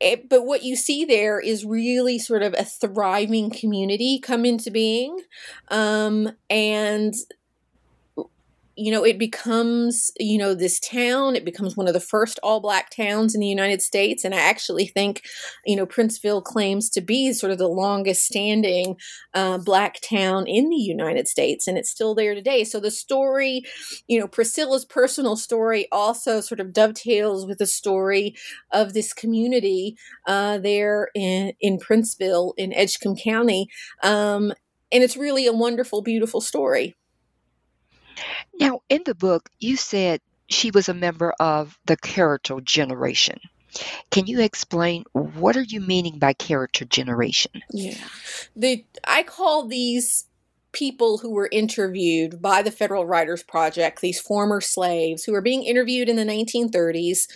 it, 0.00 0.28
but 0.28 0.46
what 0.46 0.64
you 0.64 0.76
see 0.76 1.04
there 1.04 1.38
is 1.38 1.64
really 1.64 2.18
sort 2.18 2.42
of 2.42 2.54
a 2.54 2.64
thriving 2.64 3.50
community 3.50 4.18
come 4.18 4.46
into 4.46 4.70
being 4.70 5.20
um, 5.68 6.32
and 6.48 7.14
you 8.80 8.90
know, 8.90 9.04
it 9.04 9.18
becomes, 9.18 10.10
you 10.18 10.38
know, 10.38 10.54
this 10.54 10.80
town, 10.80 11.36
it 11.36 11.44
becomes 11.44 11.76
one 11.76 11.86
of 11.86 11.92
the 11.92 12.00
first 12.00 12.40
all 12.42 12.60
black 12.60 12.88
towns 12.88 13.34
in 13.34 13.40
the 13.42 13.46
United 13.46 13.82
States. 13.82 14.24
And 14.24 14.34
I 14.34 14.38
actually 14.38 14.86
think, 14.86 15.22
you 15.66 15.76
know, 15.76 15.84
Princeville 15.84 16.42
claims 16.42 16.88
to 16.90 17.02
be 17.02 17.34
sort 17.34 17.52
of 17.52 17.58
the 17.58 17.68
longest 17.68 18.24
standing 18.24 18.96
uh, 19.34 19.58
black 19.58 20.00
town 20.00 20.46
in 20.46 20.70
the 20.70 20.76
United 20.76 21.28
States. 21.28 21.68
And 21.68 21.76
it's 21.76 21.90
still 21.90 22.14
there 22.14 22.34
today. 22.34 22.64
So 22.64 22.80
the 22.80 22.90
story, 22.90 23.64
you 24.08 24.18
know, 24.18 24.26
Priscilla's 24.26 24.86
personal 24.86 25.36
story 25.36 25.86
also 25.92 26.40
sort 26.40 26.58
of 26.58 26.72
dovetails 26.72 27.46
with 27.46 27.58
the 27.58 27.66
story 27.66 28.34
of 28.72 28.94
this 28.94 29.12
community 29.12 29.94
uh, 30.26 30.56
there 30.56 31.08
in, 31.14 31.52
in 31.60 31.78
Princeville 31.78 32.54
in 32.56 32.72
Edgecombe 32.72 33.16
County. 33.16 33.68
Um, 34.02 34.54
and 34.90 35.04
it's 35.04 35.18
really 35.18 35.46
a 35.46 35.52
wonderful, 35.52 36.00
beautiful 36.00 36.40
story. 36.40 36.96
Now, 38.58 38.80
in 38.88 39.02
the 39.04 39.14
book, 39.14 39.48
you 39.58 39.76
said 39.76 40.20
she 40.48 40.70
was 40.70 40.88
a 40.88 40.94
member 40.94 41.32
of 41.40 41.78
the 41.86 41.96
character 41.96 42.60
generation. 42.60 43.38
Can 44.10 44.26
you 44.26 44.40
explain 44.40 45.04
what 45.12 45.56
are 45.56 45.62
you 45.62 45.80
meaning 45.80 46.18
by 46.18 46.32
character 46.32 46.84
generation? 46.84 47.52
Yeah. 47.70 47.98
The 48.56 48.84
I 49.06 49.22
call 49.22 49.66
these 49.66 50.24
people 50.72 51.18
who 51.18 51.30
were 51.30 51.48
interviewed 51.50 52.40
by 52.40 52.62
the 52.62 52.70
Federal 52.70 53.06
Writers 53.06 53.42
Project, 53.42 54.00
these 54.00 54.20
former 54.20 54.60
slaves 54.60 55.24
who 55.24 55.32
were 55.32 55.40
being 55.40 55.62
interviewed 55.62 56.08
in 56.08 56.16
the 56.16 56.24
1930s. 56.24 57.28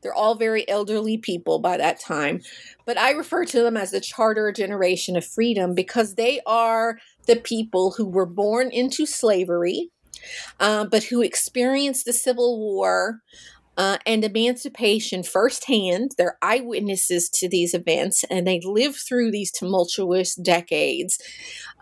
They're 0.00 0.14
all 0.14 0.36
very 0.36 0.68
elderly 0.68 1.18
people 1.18 1.58
by 1.58 1.76
that 1.76 2.00
time. 2.00 2.40
But 2.86 2.98
I 2.98 3.10
refer 3.10 3.44
to 3.46 3.62
them 3.62 3.76
as 3.76 3.90
the 3.90 4.00
charter 4.00 4.52
generation 4.52 5.16
of 5.16 5.26
freedom 5.26 5.74
because 5.74 6.14
they 6.14 6.40
are 6.46 6.98
the 7.26 7.36
people 7.36 7.92
who 7.96 8.06
were 8.06 8.26
born 8.26 8.70
into 8.70 9.06
slavery 9.06 9.90
uh, 10.60 10.84
but 10.84 11.04
who 11.04 11.22
experienced 11.22 12.04
the 12.04 12.12
Civil 12.12 12.58
War 12.58 13.22
uh, 13.78 13.98
and 14.04 14.24
emancipation 14.24 15.22
firsthand. 15.22 16.10
They're 16.18 16.36
eyewitnesses 16.42 17.30
to 17.30 17.48
these 17.48 17.74
events 17.74 18.24
and 18.28 18.46
they 18.46 18.60
live 18.64 18.96
through 18.96 19.30
these 19.30 19.52
tumultuous 19.52 20.34
decades. 20.34 21.18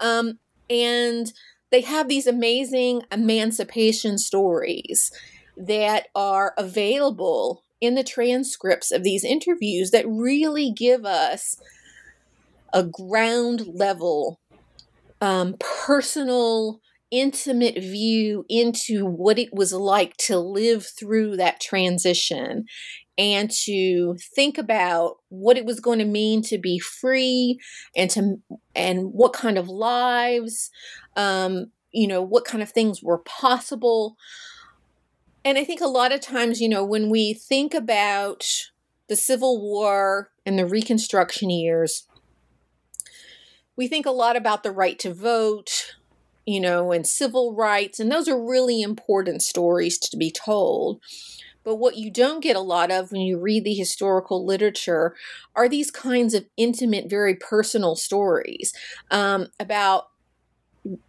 Um, 0.00 0.38
and 0.68 1.32
they 1.70 1.80
have 1.80 2.08
these 2.08 2.26
amazing 2.26 3.02
emancipation 3.10 4.18
stories 4.18 5.10
that 5.56 6.08
are 6.14 6.52
available 6.58 7.64
in 7.80 7.94
the 7.94 8.04
transcripts 8.04 8.92
of 8.92 9.02
these 9.02 9.24
interviews 9.24 9.90
that 9.90 10.06
really 10.06 10.70
give 10.70 11.04
us 11.04 11.56
a 12.72 12.82
ground 12.82 13.66
level 13.66 14.38
um, 15.20 15.56
personal 15.58 16.80
intimate 17.10 17.76
view 17.76 18.44
into 18.48 19.06
what 19.06 19.38
it 19.38 19.52
was 19.52 19.72
like 19.72 20.16
to 20.16 20.38
live 20.38 20.86
through 20.86 21.36
that 21.36 21.60
transition 21.60 22.64
and 23.18 23.50
to 23.50 24.16
think 24.34 24.58
about 24.58 25.16
what 25.28 25.56
it 25.56 25.64
was 25.64 25.80
going 25.80 25.98
to 25.98 26.04
mean 26.04 26.42
to 26.42 26.58
be 26.58 26.78
free 26.78 27.58
and 27.96 28.10
to 28.10 28.36
and 28.74 29.12
what 29.12 29.32
kind 29.32 29.56
of 29.56 29.68
lives 29.68 30.70
um, 31.16 31.70
you 31.92 32.06
know 32.06 32.20
what 32.20 32.44
kind 32.44 32.62
of 32.62 32.70
things 32.70 33.02
were 33.02 33.18
possible. 33.18 34.16
And 35.44 35.56
i 35.58 35.64
think 35.64 35.80
a 35.80 35.86
lot 35.86 36.12
of 36.12 36.20
times 36.20 36.60
you 36.60 36.68
know 36.68 36.84
when 36.84 37.08
we 37.08 37.32
think 37.32 37.72
about 37.72 38.44
the 39.08 39.16
civil 39.16 39.62
war 39.62 40.32
and 40.44 40.58
the 40.58 40.66
reconstruction 40.66 41.50
years 41.50 42.06
we 43.76 43.86
think 43.86 44.06
a 44.06 44.10
lot 44.10 44.36
about 44.36 44.62
the 44.62 44.72
right 44.72 44.98
to 44.98 45.14
vote 45.14 45.94
you 46.46 46.60
know, 46.60 46.92
and 46.92 47.06
civil 47.06 47.54
rights. 47.54 48.00
And 48.00 48.10
those 48.10 48.28
are 48.28 48.40
really 48.40 48.82
important 48.82 49.42
stories 49.42 49.98
to 49.98 50.16
be 50.16 50.30
told. 50.30 51.00
But 51.64 51.76
what 51.76 51.96
you 51.96 52.10
don't 52.12 52.42
get 52.42 52.54
a 52.56 52.60
lot 52.60 52.92
of 52.92 53.10
when 53.10 53.22
you 53.22 53.38
read 53.38 53.64
the 53.64 53.74
historical 53.74 54.46
literature 54.46 55.16
are 55.56 55.68
these 55.68 55.90
kinds 55.90 56.32
of 56.32 56.46
intimate, 56.56 57.10
very 57.10 57.34
personal 57.34 57.96
stories 57.96 58.72
um, 59.10 59.48
about 59.58 60.04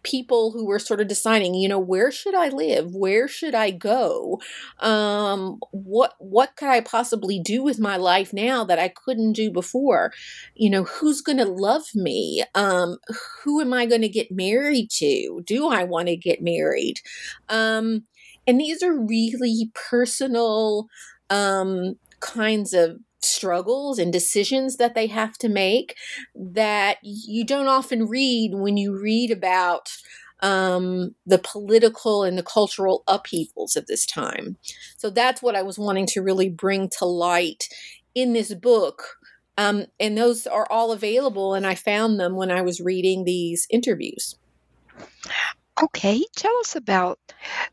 people 0.02 0.52
who 0.52 0.66
were 0.66 0.78
sort 0.78 1.00
of 1.00 1.08
deciding, 1.08 1.54
you 1.54 1.68
know, 1.68 1.78
where 1.78 2.10
should 2.10 2.34
I 2.34 2.48
live? 2.48 2.94
Where 2.94 3.28
should 3.28 3.54
I 3.54 3.70
go? 3.70 4.40
Um, 4.80 5.58
what 5.70 6.14
what 6.18 6.56
could 6.56 6.68
I 6.68 6.80
possibly 6.80 7.38
do 7.38 7.62
with 7.62 7.78
my 7.78 7.96
life 7.96 8.32
now 8.32 8.64
that 8.64 8.78
I 8.78 8.88
couldn't 8.88 9.32
do 9.32 9.50
before? 9.50 10.12
You 10.54 10.70
know, 10.70 10.84
who's 10.84 11.20
going 11.20 11.38
to 11.38 11.44
love 11.44 11.84
me? 11.94 12.42
Um, 12.54 12.98
who 13.42 13.60
am 13.60 13.72
I 13.72 13.86
going 13.86 14.02
to 14.02 14.08
get 14.08 14.30
married 14.30 14.90
to? 14.92 15.42
Do 15.44 15.68
I 15.68 15.84
want 15.84 16.08
to 16.08 16.16
get 16.16 16.42
married? 16.42 17.00
Um, 17.48 18.04
and 18.46 18.60
these 18.60 18.82
are 18.82 18.98
really 18.98 19.70
personal 19.74 20.88
um, 21.30 21.96
kinds 22.20 22.72
of 22.72 22.98
struggles 23.20 23.98
and 23.98 24.12
decisions 24.12 24.76
that 24.76 24.94
they 24.94 25.06
have 25.06 25.36
to 25.38 25.48
make 25.48 25.96
that 26.34 26.98
you 27.02 27.44
don't 27.44 27.68
often 27.68 28.06
read 28.06 28.52
when 28.54 28.76
you 28.76 28.98
read 28.98 29.30
about 29.30 29.90
um, 30.40 31.14
the 31.26 31.38
political 31.38 32.22
and 32.22 32.38
the 32.38 32.42
cultural 32.42 33.02
upheavals 33.08 33.76
of 33.76 33.86
this 33.86 34.06
time. 34.06 34.56
So 34.96 35.10
that's 35.10 35.42
what 35.42 35.56
I 35.56 35.62
was 35.62 35.78
wanting 35.78 36.06
to 36.08 36.22
really 36.22 36.48
bring 36.48 36.88
to 36.98 37.04
light 37.04 37.68
in 38.14 38.32
this 38.32 38.54
book. 38.54 39.16
Um, 39.56 39.86
and 39.98 40.16
those 40.16 40.46
are 40.46 40.68
all 40.70 40.92
available, 40.92 41.54
and 41.54 41.66
I 41.66 41.74
found 41.74 42.20
them 42.20 42.36
when 42.36 42.50
I 42.50 42.62
was 42.62 42.80
reading 42.80 43.24
these 43.24 43.66
interviews. 43.70 44.36
Okay, 45.82 46.24
tell 46.36 46.56
us 46.58 46.76
about 46.76 47.18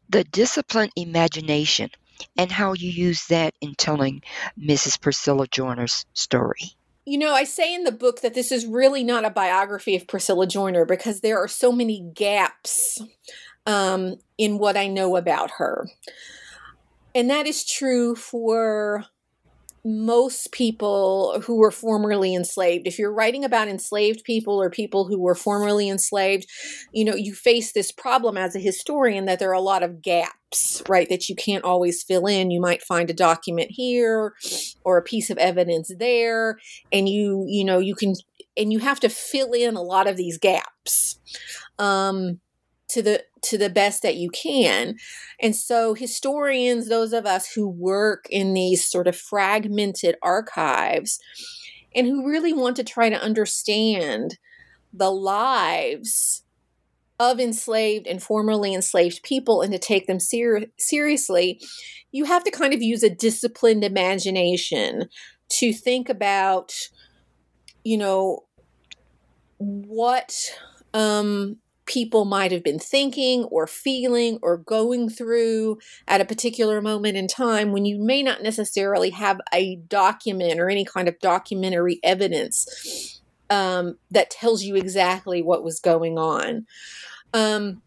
the 0.09 0.23
disciplined 0.23 0.91
imagination 0.95 1.91
and 2.37 2.51
how 2.51 2.73
you 2.73 2.89
use 2.89 3.27
that 3.27 3.53
in 3.61 3.75
telling 3.75 4.21
Mrs. 4.59 4.99
Priscilla 4.99 5.47
Joyner's 5.47 6.05
story. 6.13 6.75
you 7.05 7.17
know, 7.19 7.33
I 7.33 7.43
say 7.43 7.73
in 7.73 7.83
the 7.83 7.91
book 7.91 8.21
that 8.21 8.33
this 8.33 8.51
is 8.51 8.65
really 8.65 9.03
not 9.03 9.25
a 9.25 9.29
biography 9.29 9.95
of 9.95 10.07
Priscilla 10.07 10.47
Joyner 10.47 10.85
because 10.85 11.21
there 11.21 11.37
are 11.37 11.47
so 11.47 11.71
many 11.71 12.01
gaps 12.13 12.99
um, 13.67 14.15
in 14.37 14.57
what 14.57 14.75
I 14.75 14.87
know 14.87 15.15
about 15.15 15.51
her. 15.57 15.87
And 17.13 17.29
that 17.29 17.45
is 17.45 17.63
true 17.65 18.15
for 18.15 19.05
most 19.85 20.51
people 20.51 21.39
who 21.45 21.57
were 21.57 21.69
formerly 21.69 22.33
enslaved. 22.33 22.87
If 22.87 22.97
you're 22.97 23.13
writing 23.13 23.45
about 23.45 23.67
enslaved 23.67 24.23
people 24.23 24.59
or 24.59 24.71
people 24.71 25.05
who 25.05 25.19
were 25.19 25.35
formerly 25.35 25.87
enslaved, 25.87 26.47
you 26.91 27.05
know, 27.05 27.13
you 27.13 27.35
face 27.35 27.71
this 27.71 27.91
problem 27.91 28.35
as 28.35 28.55
a 28.55 28.59
historian 28.59 29.25
that 29.25 29.37
there 29.37 29.51
are 29.51 29.53
a 29.53 29.61
lot 29.61 29.83
of 29.83 30.01
gaps, 30.01 30.81
right, 30.89 31.07
that 31.09 31.29
you 31.29 31.35
can't 31.35 31.63
always 31.63 32.01
fill 32.01 32.25
in. 32.25 32.49
You 32.49 32.59
might 32.59 32.81
find 32.81 33.11
a 33.11 33.13
document 33.13 33.69
here 33.69 34.33
or 34.83 34.97
a 34.97 35.03
piece 35.03 35.29
of 35.29 35.37
evidence 35.37 35.91
there, 35.99 36.57
and 36.91 37.07
you, 37.07 37.45
you 37.47 37.63
know, 37.63 37.77
you 37.77 37.93
can, 37.93 38.15
and 38.57 38.73
you 38.73 38.79
have 38.79 38.99
to 39.01 39.09
fill 39.09 39.53
in 39.53 39.75
a 39.75 39.83
lot 39.83 40.07
of 40.07 40.17
these 40.17 40.39
gaps. 40.39 41.19
Um, 41.77 42.39
to 42.89 43.01
the 43.01 43.23
to 43.43 43.57
the 43.57 43.69
best 43.69 44.01
that 44.01 44.15
you 44.15 44.29
can. 44.29 44.95
And 45.41 45.55
so 45.55 45.93
historians, 45.93 46.89
those 46.89 47.13
of 47.13 47.25
us 47.25 47.51
who 47.53 47.67
work 47.67 48.25
in 48.29 48.53
these 48.53 48.85
sort 48.85 49.07
of 49.07 49.15
fragmented 49.15 50.15
archives 50.21 51.19
and 51.93 52.07
who 52.07 52.27
really 52.27 52.53
want 52.53 52.75
to 52.77 52.83
try 52.83 53.09
to 53.09 53.21
understand 53.21 54.37
the 54.91 55.11
lives 55.11 56.43
of 57.19 57.39
enslaved 57.39 58.07
and 58.07 58.21
formerly 58.21 58.73
enslaved 58.73 59.23
people 59.23 59.61
and 59.61 59.71
to 59.71 59.79
take 59.79 60.07
them 60.07 60.19
ser- 60.19 60.65
seriously, 60.77 61.61
you 62.11 62.25
have 62.25 62.43
to 62.43 62.51
kind 62.51 62.73
of 62.73 62.81
use 62.81 63.03
a 63.03 63.09
disciplined 63.09 63.83
imagination 63.83 65.05
to 65.49 65.71
think 65.71 66.09
about, 66.09 66.73
you 67.83 67.97
know, 67.97 68.43
what 69.57 70.35
um, 70.93 71.57
people 71.85 72.25
might 72.25 72.51
have 72.51 72.63
been 72.63 72.79
thinking 72.79 73.43
or 73.45 73.67
feeling 73.67 74.39
or 74.41 74.57
going 74.57 75.09
through 75.09 75.77
at 76.07 76.21
a 76.21 76.25
particular 76.25 76.81
moment 76.81 77.17
in 77.17 77.27
time 77.27 77.71
when 77.71 77.85
you 77.85 77.99
may 77.99 78.23
not 78.23 78.41
necessarily 78.41 79.11
have 79.11 79.39
a 79.53 79.75
document 79.87 80.59
or 80.59 80.69
any 80.69 80.85
kind 80.85 81.07
of 81.07 81.19
documentary 81.19 81.99
evidence 82.03 83.21
um, 83.49 83.97
that 84.11 84.29
tells 84.31 84.63
you 84.63 84.75
exactly 84.75 85.41
what 85.41 85.63
was 85.63 85.79
going 85.79 86.17
on. 86.17 86.65
Um, 87.33 87.81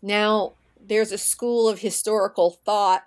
now, 0.00 0.54
there's 0.80 1.12
a 1.12 1.18
school 1.18 1.68
of 1.68 1.78
historical 1.78 2.58
thought 2.64 3.04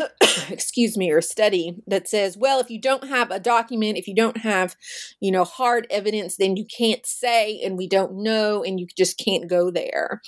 excuse 0.50 0.96
me, 0.96 1.10
or 1.10 1.20
study 1.20 1.82
that 1.86 2.08
says, 2.08 2.36
well, 2.36 2.60
if 2.60 2.70
you 2.70 2.80
don't 2.80 3.08
have 3.08 3.30
a 3.30 3.40
document, 3.40 3.98
if 3.98 4.06
you 4.06 4.14
don't 4.14 4.38
have, 4.38 4.76
you 5.20 5.30
know, 5.30 5.44
hard 5.44 5.86
evidence, 5.90 6.36
then 6.36 6.56
you 6.56 6.64
can't 6.64 7.06
say, 7.06 7.60
and 7.60 7.76
we 7.76 7.86
don't 7.86 8.14
know, 8.14 8.62
and 8.62 8.80
you 8.80 8.86
just 8.96 9.18
can't 9.18 9.48
go 9.48 9.70
there. 9.70 10.20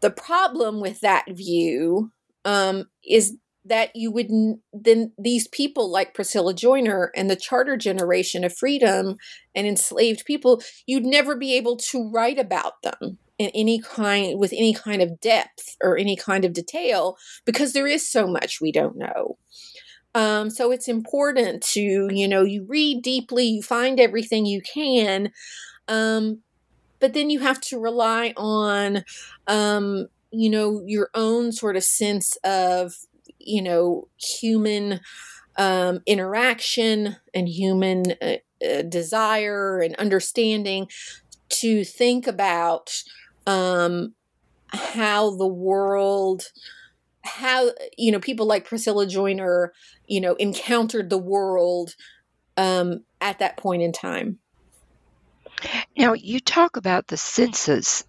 The 0.00 0.10
problem 0.10 0.80
with 0.80 1.00
that 1.00 1.24
view 1.28 2.12
um, 2.44 2.88
is 3.04 3.36
that 3.64 3.90
you 3.94 4.10
would 4.10 4.30
then 4.72 5.12
these 5.18 5.46
people 5.48 5.90
like 5.90 6.14
Priscilla 6.14 6.54
Joyner 6.54 7.10
and 7.14 7.28
the 7.28 7.36
charter 7.36 7.76
generation 7.76 8.44
of 8.44 8.56
freedom 8.56 9.16
and 9.54 9.66
enslaved 9.66 10.24
people, 10.24 10.62
you'd 10.86 11.04
never 11.04 11.36
be 11.36 11.54
able 11.54 11.76
to 11.76 12.08
write 12.10 12.38
about 12.38 12.82
them 12.82 13.18
in 13.38 13.50
any 13.54 13.78
kind 13.80 14.38
with 14.38 14.52
any 14.52 14.74
kind 14.74 15.00
of 15.00 15.20
depth 15.20 15.76
or 15.82 15.96
any 15.96 16.16
kind 16.16 16.44
of 16.44 16.52
detail 16.52 17.16
because 17.44 17.72
there 17.72 17.86
is 17.86 18.08
so 18.08 18.26
much 18.26 18.60
we 18.60 18.72
don't 18.72 18.96
know. 18.96 19.38
Um, 20.14 20.50
so 20.50 20.72
it's 20.72 20.88
important 20.88 21.62
to 21.74 22.08
you 22.12 22.28
know 22.28 22.42
you 22.42 22.64
read 22.68 23.02
deeply, 23.02 23.44
you 23.44 23.62
find 23.62 24.00
everything 24.00 24.46
you 24.46 24.60
can, 24.60 25.30
um, 25.86 26.42
but 27.00 27.14
then 27.14 27.30
you 27.30 27.40
have 27.40 27.60
to 27.62 27.78
rely 27.78 28.32
on 28.36 29.04
um, 29.46 30.08
you 30.30 30.50
know 30.50 30.82
your 30.86 31.10
own 31.14 31.52
sort 31.52 31.76
of 31.76 31.84
sense 31.84 32.36
of 32.44 32.94
you 33.38 33.62
know 33.62 34.08
human 34.16 35.00
um, 35.56 36.00
interaction 36.06 37.16
and 37.34 37.48
human 37.48 38.14
uh, 38.22 38.36
uh, 38.66 38.82
desire 38.82 39.80
and 39.80 39.94
understanding 39.96 40.88
to 41.48 41.84
think 41.84 42.26
about 42.26 43.02
um, 43.48 44.14
how 44.68 45.34
the 45.36 45.46
world 45.46 46.44
how 47.22 47.70
you 47.96 48.12
know 48.12 48.20
people 48.20 48.46
like 48.46 48.64
priscilla 48.64 49.06
joyner 49.06 49.72
you 50.06 50.20
know 50.20 50.34
encountered 50.34 51.10
the 51.10 51.18
world 51.18 51.94
um, 52.58 53.04
at 53.20 53.38
that 53.38 53.56
point 53.56 53.82
in 53.82 53.92
time. 53.92 54.38
Now 55.96 56.12
you 56.12 56.40
talk 56.40 56.76
about 56.76 57.06
the 57.06 57.16
census 57.16 58.04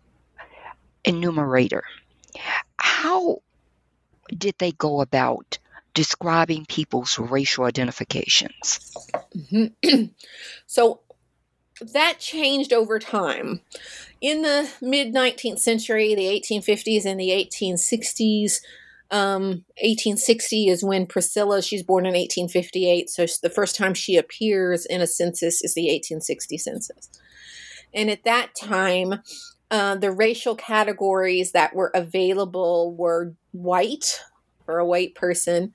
enumerator. 1.06 1.84
How 2.78 3.42
did 4.28 4.56
they 4.58 4.72
go 4.72 5.02
about 5.02 5.60
describing 5.94 6.66
people's 6.66 7.18
racial 7.18 7.66
identifications? 7.66 8.96
Mm-hmm. 9.36 10.06
so 10.68 11.02
that 11.82 12.20
changed 12.20 12.74
over 12.74 13.00
time 13.00 13.62
in 14.22 14.42
the 14.42 14.70
mid 14.82 15.14
19th 15.14 15.60
century, 15.60 16.16
the 16.16 16.26
1850s 16.26 17.06
and 17.06 17.20
the 17.20 17.30
1860s, 17.30 18.60
um, 19.12 19.66
1860 19.82 20.68
is 20.68 20.84
when 20.84 21.08
Priscilla, 21.08 21.62
she's 21.62 21.84
born 21.84 22.06
in 22.06 22.14
1858, 22.14 23.10
so 23.10 23.26
the 23.42 23.50
first 23.50 23.76
time 23.76 23.94
she 23.94 24.18
appears 24.18 24.86
in 24.86 25.02
a 25.02 25.08
census 25.08 25.64
is 25.64 25.74
the 25.74 25.84
1860 25.84 26.58
census. 26.58 27.10
And 27.94 28.12
at 28.12 28.24
that 28.26 28.54
time, 28.56 29.16
uh, 29.72 29.96
the 29.96 30.12
racial 30.12 30.56
categories 30.56 31.54
that 31.54 31.76
were 31.76 31.92
available 31.96 32.94
were 32.94 33.34
white 33.52 34.22
for 34.66 34.78
a 34.78 34.86
white 34.86 35.16
person, 35.16 35.74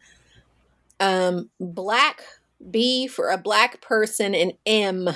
um, 1.01 1.51
black 1.59 2.23
B 2.70 3.07
for 3.07 3.31
a 3.31 3.38
black 3.38 3.81
person, 3.81 4.35
and 4.35 4.53
M 4.66 5.09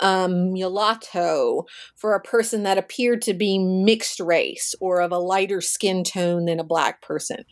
um, 0.00 0.52
mulatto 0.52 1.64
for 1.96 2.14
a 2.14 2.20
person 2.20 2.62
that 2.64 2.78
appeared 2.78 3.22
to 3.22 3.34
be 3.34 3.58
mixed 3.58 4.20
race 4.20 4.74
or 4.80 5.00
of 5.00 5.12
a 5.12 5.18
lighter 5.18 5.60
skin 5.60 6.04
tone 6.04 6.44
than 6.44 6.60
a 6.60 6.64
black 6.64 7.02
person. 7.02 7.44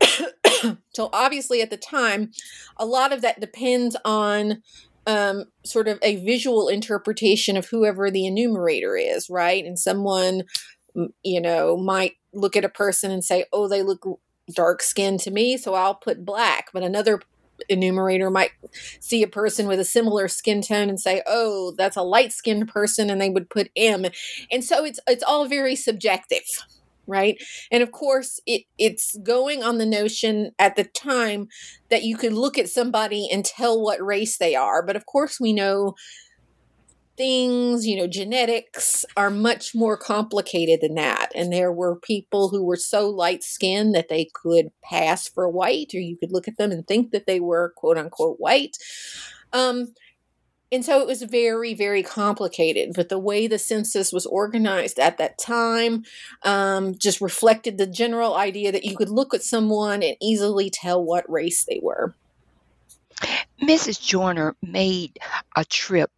so, 0.94 1.10
obviously, 1.12 1.60
at 1.62 1.70
the 1.70 1.76
time, 1.76 2.30
a 2.76 2.86
lot 2.86 3.12
of 3.12 3.22
that 3.22 3.40
depends 3.40 3.96
on 4.04 4.62
um, 5.06 5.44
sort 5.64 5.88
of 5.88 5.98
a 6.02 6.16
visual 6.24 6.68
interpretation 6.68 7.56
of 7.56 7.66
whoever 7.66 8.10
the 8.10 8.26
enumerator 8.26 8.96
is, 8.96 9.28
right? 9.28 9.64
And 9.64 9.78
someone, 9.78 10.44
you 11.22 11.40
know, 11.40 11.76
might 11.76 12.14
look 12.32 12.56
at 12.56 12.64
a 12.64 12.68
person 12.68 13.10
and 13.10 13.24
say, 13.24 13.44
oh, 13.52 13.68
they 13.68 13.82
look 13.82 14.06
dark 14.54 14.82
skinned 14.82 15.20
to 15.20 15.30
me, 15.30 15.56
so 15.56 15.74
I'll 15.74 15.94
put 15.94 16.24
black. 16.24 16.68
But 16.72 16.82
another 16.82 17.20
enumerator 17.68 18.30
might 18.30 18.50
see 19.00 19.22
a 19.22 19.28
person 19.28 19.66
with 19.66 19.80
a 19.80 19.84
similar 19.84 20.28
skin 20.28 20.62
tone 20.62 20.88
and 20.88 21.00
say, 21.00 21.22
"Oh, 21.26 21.74
that's 21.76 21.96
a 21.96 22.02
light-skinned 22.02 22.68
person," 22.68 23.10
and 23.10 23.20
they 23.20 23.30
would 23.30 23.50
put 23.50 23.70
M. 23.76 24.06
And 24.50 24.64
so 24.64 24.84
it's 24.84 25.00
it's 25.06 25.22
all 25.22 25.46
very 25.46 25.76
subjective, 25.76 26.44
right? 27.06 27.42
And 27.70 27.82
of 27.82 27.92
course, 27.92 28.40
it 28.46 28.62
it's 28.78 29.16
going 29.18 29.62
on 29.62 29.78
the 29.78 29.86
notion 29.86 30.52
at 30.58 30.76
the 30.76 30.84
time 30.84 31.48
that 31.90 32.04
you 32.04 32.16
could 32.16 32.32
look 32.32 32.58
at 32.58 32.68
somebody 32.68 33.28
and 33.30 33.44
tell 33.44 33.80
what 33.80 34.04
race 34.04 34.38
they 34.38 34.54
are. 34.54 34.82
But 34.84 34.96
of 34.96 35.06
course, 35.06 35.38
we 35.40 35.52
know 35.52 35.94
things, 37.16 37.86
you 37.86 37.96
know, 37.96 38.06
genetics 38.06 39.04
are 39.16 39.30
much 39.30 39.74
more 39.74 39.96
complicated 39.96 40.80
than 40.80 40.94
that. 40.94 41.30
And 41.34 41.52
there 41.52 41.72
were 41.72 41.96
people 41.96 42.48
who 42.48 42.64
were 42.64 42.76
so 42.76 43.08
light 43.08 43.42
skinned 43.42 43.94
that 43.94 44.08
they 44.08 44.28
could 44.32 44.68
pass 44.82 45.28
for 45.28 45.48
white, 45.48 45.92
or 45.94 46.00
you 46.00 46.16
could 46.16 46.32
look 46.32 46.48
at 46.48 46.56
them 46.56 46.70
and 46.70 46.86
think 46.86 47.12
that 47.12 47.26
they 47.26 47.40
were 47.40 47.72
quote 47.76 47.98
unquote 47.98 48.36
white. 48.38 48.76
Um, 49.52 49.92
and 50.72 50.82
so 50.82 51.00
it 51.00 51.06
was 51.06 51.22
very, 51.22 51.74
very 51.74 52.02
complicated. 52.02 52.92
But 52.94 53.10
the 53.10 53.18
way 53.18 53.46
the 53.46 53.58
census 53.58 54.10
was 54.10 54.24
organized 54.24 54.98
at 54.98 55.18
that 55.18 55.36
time 55.38 56.04
um, 56.44 56.96
just 56.96 57.20
reflected 57.20 57.76
the 57.76 57.86
general 57.86 58.34
idea 58.34 58.72
that 58.72 58.84
you 58.84 58.96
could 58.96 59.10
look 59.10 59.34
at 59.34 59.42
someone 59.42 60.02
and 60.02 60.16
easily 60.20 60.70
tell 60.70 61.04
what 61.04 61.30
race 61.30 61.64
they 61.64 61.78
were. 61.82 62.14
Mrs. 63.62 64.00
Joyner 64.00 64.56
made 64.62 65.18
a 65.54 65.64
trip 65.66 66.10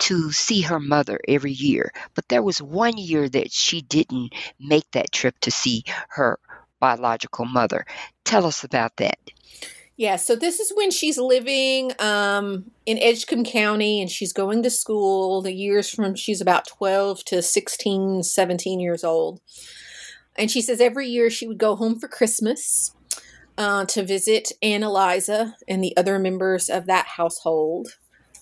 to 0.00 0.32
see 0.32 0.62
her 0.62 0.80
mother 0.80 1.18
every 1.26 1.52
year. 1.52 1.92
But 2.14 2.28
there 2.28 2.42
was 2.42 2.62
one 2.62 2.96
year 2.96 3.28
that 3.28 3.52
she 3.52 3.82
didn't 3.82 4.34
make 4.60 4.90
that 4.92 5.12
trip 5.12 5.38
to 5.40 5.50
see 5.50 5.84
her 6.10 6.38
biological 6.80 7.44
mother. 7.44 7.84
Tell 8.24 8.46
us 8.46 8.64
about 8.64 8.96
that. 8.96 9.18
Yeah, 9.96 10.14
so 10.14 10.36
this 10.36 10.60
is 10.60 10.72
when 10.76 10.92
she's 10.92 11.18
living 11.18 11.90
um, 11.98 12.70
in 12.86 12.98
Edgecombe 12.98 13.44
County 13.44 14.00
and 14.00 14.08
she's 14.08 14.32
going 14.32 14.62
to 14.62 14.70
school 14.70 15.42
the 15.42 15.52
years 15.52 15.90
from 15.90 16.14
she's 16.14 16.40
about 16.40 16.68
12 16.68 17.24
to 17.24 17.42
16, 17.42 18.22
17 18.22 18.78
years 18.78 19.02
old. 19.02 19.40
And 20.36 20.52
she 20.52 20.62
says 20.62 20.80
every 20.80 21.08
year 21.08 21.30
she 21.30 21.48
would 21.48 21.58
go 21.58 21.74
home 21.74 21.98
for 21.98 22.06
Christmas 22.06 22.94
uh, 23.58 23.86
to 23.86 24.04
visit 24.04 24.52
Annaliza 24.62 25.54
and 25.66 25.82
the 25.82 25.96
other 25.96 26.20
members 26.20 26.68
of 26.68 26.86
that 26.86 27.06
household 27.06 27.88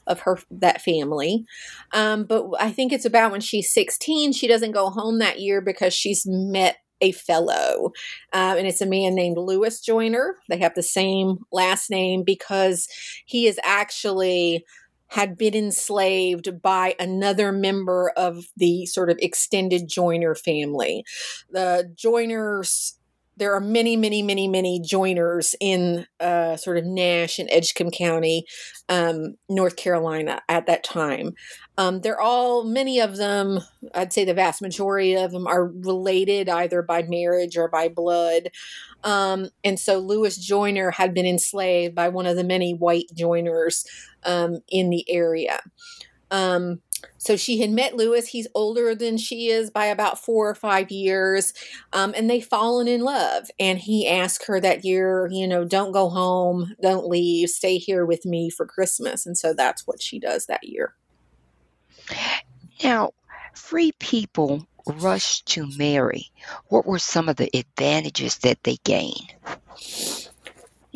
of 0.07 0.21
her 0.21 0.39
that 0.51 0.83
family. 0.83 1.45
Um, 1.93 2.25
but 2.25 2.47
I 2.61 2.71
think 2.71 2.93
it's 2.93 3.05
about 3.05 3.33
when 3.33 3.41
she's 3.41 3.73
16. 3.73 4.33
She 4.33 4.47
doesn't 4.47 4.73
go 4.73 4.91
home 4.91 5.19
that 5.19 5.41
year 5.41 5.61
because 5.61 5.95
she's 5.95 6.25
met 6.27 6.77
a 7.03 7.13
fellow, 7.13 7.93
um, 8.33 8.57
and 8.57 8.67
it's 8.67 8.81
a 8.81 8.87
man 8.87 9.15
named 9.15 9.37
Lewis 9.37 9.81
Joyner. 9.81 10.37
They 10.49 10.59
have 10.59 10.75
the 10.75 10.83
same 10.83 11.39
last 11.53 11.91
name 11.91 12.23
because 12.25 12.89
he 13.27 13.47
is 13.47 13.61
actually 13.63 14.65
had 15.09 15.37
been 15.39 15.55
enslaved 15.55 16.61
by 16.63 16.95
another 16.99 17.53
member 17.53 18.13
of 18.17 18.47
the 18.57 18.87
sort 18.87 19.11
of 19.11 19.19
extended 19.21 19.89
Joyner 19.89 20.35
family. 20.35 21.05
The 21.51 21.93
Joyners 21.95 22.95
there 23.37 23.55
are 23.55 23.61
many, 23.61 23.97
many, 23.97 24.23
many, 24.23 24.49
many 24.49 24.81
Joyners 24.81 25.55
in 25.61 26.07
uh, 26.21 26.57
sort 26.57 26.79
of 26.79 26.85
Nash 26.85 27.39
and 27.39 27.51
Edgecombe 27.51 27.91
County, 27.91 28.47
um, 28.89 29.37
North 29.49 29.77
Carolina 29.77 30.41
at 30.49 30.67
that 30.67 30.85
time. 30.85 31.35
Um, 31.79 32.01
they're 32.01 32.21
all, 32.21 32.65
many 32.65 33.01
of 33.01 33.17
them, 33.17 33.61
I'd 33.95 34.13
say 34.13 34.25
the 34.25 34.33
vast 34.33 34.63
majority 34.63 35.15
of 35.15 35.33
them 35.33 35.47
are 35.47 35.67
related 35.67 36.49
either 36.49 36.81
by 36.83 37.03
marriage 37.03 37.57
or 37.59 37.69
by 37.69 37.89
blood. 37.89 38.49
Um, 39.05 39.51
and 39.63 39.79
so 39.79 39.99
Lewis 39.99 40.39
Joyner 40.39 40.91
had 40.91 41.13
been 41.13 41.27
enslaved 41.27 41.95
by 41.95 42.09
one 42.09 42.27
of 42.27 42.37
the 42.37 42.45
many 42.45 42.73
white 42.73 43.07
Joyners 43.15 43.85
um, 44.25 44.61
in 44.69 44.89
the 44.91 45.05
area. 45.11 45.61
Um, 46.31 46.81
so 47.19 47.37
she 47.37 47.61
had 47.61 47.71
met 47.71 47.97
Lewis. 47.97 48.29
He's 48.29 48.47
older 48.55 48.95
than 48.95 49.19
she 49.19 49.49
is 49.49 49.71
by 49.71 49.87
about 49.87 50.23
four 50.23 50.49
or 50.49 50.55
five 50.55 50.91
years. 50.91 51.53
Um, 51.93 52.15
and 52.17 52.29
they've 52.29 52.45
fallen 52.45 52.89
in 52.89 53.01
love. 53.01 53.51
And 53.59 53.79
he 53.79 54.09
asked 54.09 54.47
her 54.47 54.61
that 54.61 54.85
year, 54.85 55.29
you 55.31 55.49
know, 55.49 55.65
don't 55.65 55.93
go 55.93 56.09
home, 56.09 56.75
don't 56.81 57.09
leave, 57.09 57.51
stay 57.51 57.79
here 57.79 58.05
with 58.05 58.25
me 58.25 58.51
for 58.51 58.67
Christmas. 58.67 59.27
And 59.27 59.37
so 59.37 59.53
that's 59.53 59.87
what 59.87 60.03
she 60.03 60.19
does 60.19 60.47
that 60.47 60.65
year. 60.65 60.95
Now, 62.85 63.13
free 63.55 63.93
people 63.93 64.67
rushed 64.87 65.47
to 65.47 65.69
marry. 65.77 66.31
What 66.69 66.87
were 66.87 66.99
some 66.99 67.29
of 67.29 67.37
the 67.37 67.51
advantages 67.57 68.39
that 68.39 68.63
they 68.63 68.77
gained? 68.85 69.35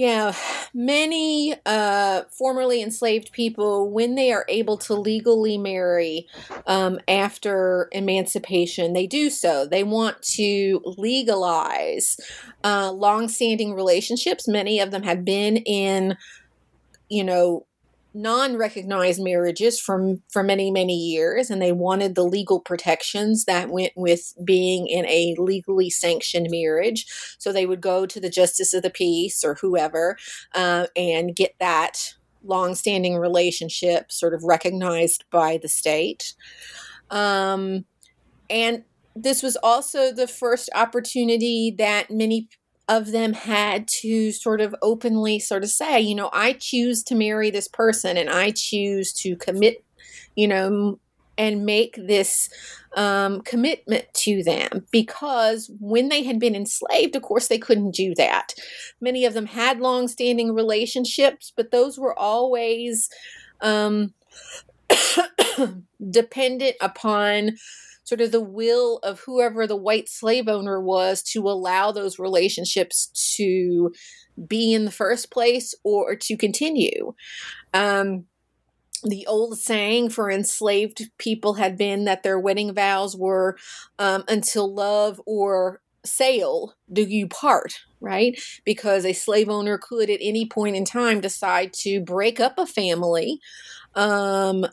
Yeah, 0.00 0.34
many 0.72 1.54
uh, 1.66 2.22
formerly 2.30 2.80
enslaved 2.80 3.32
people, 3.32 3.90
when 3.90 4.14
they 4.14 4.32
are 4.32 4.46
able 4.48 4.78
to 4.78 4.94
legally 4.94 5.58
marry 5.58 6.26
um, 6.66 6.98
after 7.06 7.90
emancipation, 7.92 8.94
they 8.94 9.06
do 9.06 9.28
so. 9.28 9.66
They 9.66 9.84
want 9.84 10.22
to 10.36 10.80
legalize 10.96 12.16
uh, 12.64 12.92
long-standing 12.92 13.74
relationships. 13.74 14.48
Many 14.48 14.80
of 14.80 14.90
them 14.90 15.02
have 15.02 15.22
been 15.22 15.58
in, 15.58 16.16
you 17.10 17.24
know, 17.24 17.66
non-recognized 18.12 19.22
marriages 19.22 19.78
from 19.78 20.22
for 20.28 20.42
many 20.42 20.70
many 20.70 20.96
years 20.96 21.48
and 21.48 21.62
they 21.62 21.72
wanted 21.72 22.14
the 22.14 22.24
legal 22.24 22.58
protections 22.60 23.44
that 23.44 23.70
went 23.70 23.92
with 23.94 24.34
being 24.44 24.88
in 24.88 25.06
a 25.06 25.34
legally 25.38 25.88
sanctioned 25.90 26.48
marriage. 26.50 27.06
So 27.38 27.52
they 27.52 27.66
would 27.66 27.80
go 27.80 28.06
to 28.06 28.20
the 28.20 28.30
justice 28.30 28.74
of 28.74 28.82
the 28.82 28.90
peace 28.90 29.44
or 29.44 29.54
whoever 29.54 30.16
uh, 30.54 30.86
and 30.96 31.36
get 31.36 31.54
that 31.60 32.14
long-standing 32.42 33.16
relationship 33.16 34.10
sort 34.10 34.34
of 34.34 34.42
recognized 34.44 35.24
by 35.30 35.58
the 35.60 35.68
state. 35.68 36.34
Um, 37.10 37.84
and 38.48 38.84
this 39.14 39.42
was 39.42 39.56
also 39.62 40.12
the 40.12 40.26
first 40.26 40.70
opportunity 40.74 41.74
that 41.78 42.10
many 42.10 42.48
of 42.90 43.12
them 43.12 43.32
had 43.32 43.86
to 43.86 44.32
sort 44.32 44.60
of 44.60 44.74
openly 44.82 45.38
sort 45.38 45.62
of 45.62 45.70
say, 45.70 46.00
you 46.00 46.14
know, 46.14 46.28
I 46.32 46.54
choose 46.54 47.04
to 47.04 47.14
marry 47.14 47.48
this 47.48 47.68
person 47.68 48.16
and 48.16 48.28
I 48.28 48.50
choose 48.50 49.12
to 49.22 49.36
commit, 49.36 49.84
you 50.34 50.48
know, 50.48 50.98
and 51.38 51.64
make 51.64 51.94
this 51.96 52.50
um, 52.96 53.42
commitment 53.42 54.12
to 54.12 54.42
them 54.42 54.84
because 54.90 55.70
when 55.78 56.08
they 56.08 56.24
had 56.24 56.40
been 56.40 56.56
enslaved, 56.56 57.14
of 57.14 57.22
course, 57.22 57.46
they 57.46 57.58
couldn't 57.58 57.92
do 57.92 58.12
that. 58.16 58.54
Many 59.00 59.24
of 59.24 59.34
them 59.34 59.46
had 59.46 59.78
long 59.78 60.08
standing 60.08 60.52
relationships, 60.52 61.52
but 61.56 61.70
those 61.70 61.96
were 61.96 62.18
always 62.18 63.08
um, 63.60 64.12
dependent 66.10 66.74
upon 66.80 67.52
sort 68.10 68.20
of 68.20 68.32
the 68.32 68.40
will 68.40 68.98
of 69.04 69.20
whoever 69.20 69.68
the 69.68 69.76
white 69.76 70.08
slave 70.08 70.48
owner 70.48 70.80
was 70.80 71.22
to 71.22 71.48
allow 71.48 71.92
those 71.92 72.18
relationships 72.18 73.06
to 73.36 73.92
be 74.48 74.74
in 74.74 74.84
the 74.84 74.90
first 74.90 75.30
place 75.30 75.76
or 75.84 76.16
to 76.16 76.36
continue. 76.36 77.14
Um, 77.72 78.24
the 79.04 79.24
old 79.28 79.60
saying 79.60 80.10
for 80.10 80.28
enslaved 80.28 81.08
people 81.18 81.54
had 81.54 81.78
been 81.78 82.04
that 82.04 82.24
their 82.24 82.38
wedding 82.38 82.74
vows 82.74 83.16
were 83.16 83.56
um, 84.00 84.24
until 84.26 84.74
love 84.74 85.20
or 85.24 85.80
sale 86.04 86.74
do 86.90 87.02
you 87.02 87.28
part 87.28 87.74
right 88.00 88.40
because 88.64 89.04
a 89.04 89.12
slave 89.12 89.50
owner 89.50 89.76
could 89.76 90.08
at 90.08 90.18
any 90.22 90.46
point 90.46 90.74
in 90.74 90.84
time 90.84 91.20
decide 91.20 91.74
to 91.74 92.00
break 92.00 92.40
up 92.40 92.58
a 92.58 92.66
family 92.66 93.38
um, 93.94 94.64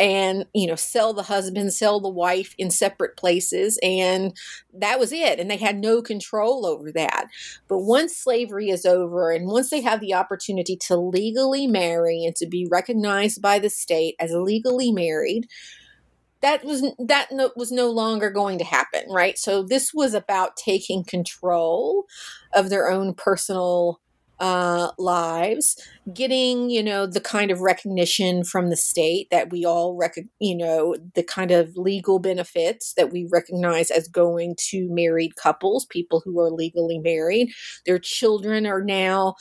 and 0.00 0.46
you 0.54 0.66
know 0.66 0.74
sell 0.74 1.12
the 1.12 1.22
husband 1.22 1.72
sell 1.72 2.00
the 2.00 2.08
wife 2.08 2.54
in 2.56 2.70
separate 2.70 3.16
places 3.18 3.78
and 3.82 4.34
that 4.72 4.98
was 4.98 5.12
it 5.12 5.38
and 5.38 5.50
they 5.50 5.58
had 5.58 5.78
no 5.78 6.00
control 6.02 6.66
over 6.66 6.90
that. 6.90 7.26
But 7.68 7.80
once 7.80 8.16
slavery 8.16 8.70
is 8.70 8.86
over 8.86 9.30
and 9.30 9.46
once 9.46 9.70
they 9.70 9.82
have 9.82 10.00
the 10.00 10.14
opportunity 10.14 10.76
to 10.88 10.96
legally 10.96 11.66
marry 11.66 12.24
and 12.24 12.34
to 12.36 12.46
be 12.46 12.66
recognized 12.68 13.42
by 13.42 13.58
the 13.58 13.70
state 13.70 14.16
as 14.18 14.32
legally 14.32 14.90
married 14.90 15.46
that 16.40 16.64
was 16.64 16.82
that 16.98 17.28
no, 17.30 17.50
was 17.54 17.70
no 17.70 17.90
longer 17.90 18.30
going 18.30 18.56
to 18.58 18.64
happen 18.64 19.04
right? 19.10 19.38
So 19.38 19.62
this 19.62 19.92
was 19.92 20.14
about 20.14 20.56
taking 20.56 21.04
control 21.04 22.06
of 22.54 22.70
their 22.70 22.90
own 22.90 23.12
personal 23.12 24.00
uh, 24.40 24.90
lives, 24.98 25.76
getting 26.12 26.70
you 26.70 26.82
know 26.82 27.06
the 27.06 27.20
kind 27.20 27.50
of 27.50 27.60
recognition 27.60 28.42
from 28.42 28.70
the 28.70 28.76
state 28.76 29.28
that 29.30 29.50
we 29.50 29.64
all 29.64 29.96
rec- 29.96 30.26
you 30.40 30.56
know 30.56 30.96
the 31.14 31.22
kind 31.22 31.50
of 31.50 31.76
legal 31.76 32.18
benefits 32.18 32.94
that 32.94 33.12
we 33.12 33.28
recognize 33.30 33.90
as 33.90 34.08
going 34.08 34.56
to 34.70 34.88
married 34.90 35.36
couples, 35.36 35.86
people 35.86 36.22
who 36.24 36.40
are 36.40 36.50
legally 36.50 36.98
married. 36.98 37.50
Their 37.86 37.98
children 37.98 38.66
are 38.66 38.82
now 38.82 39.34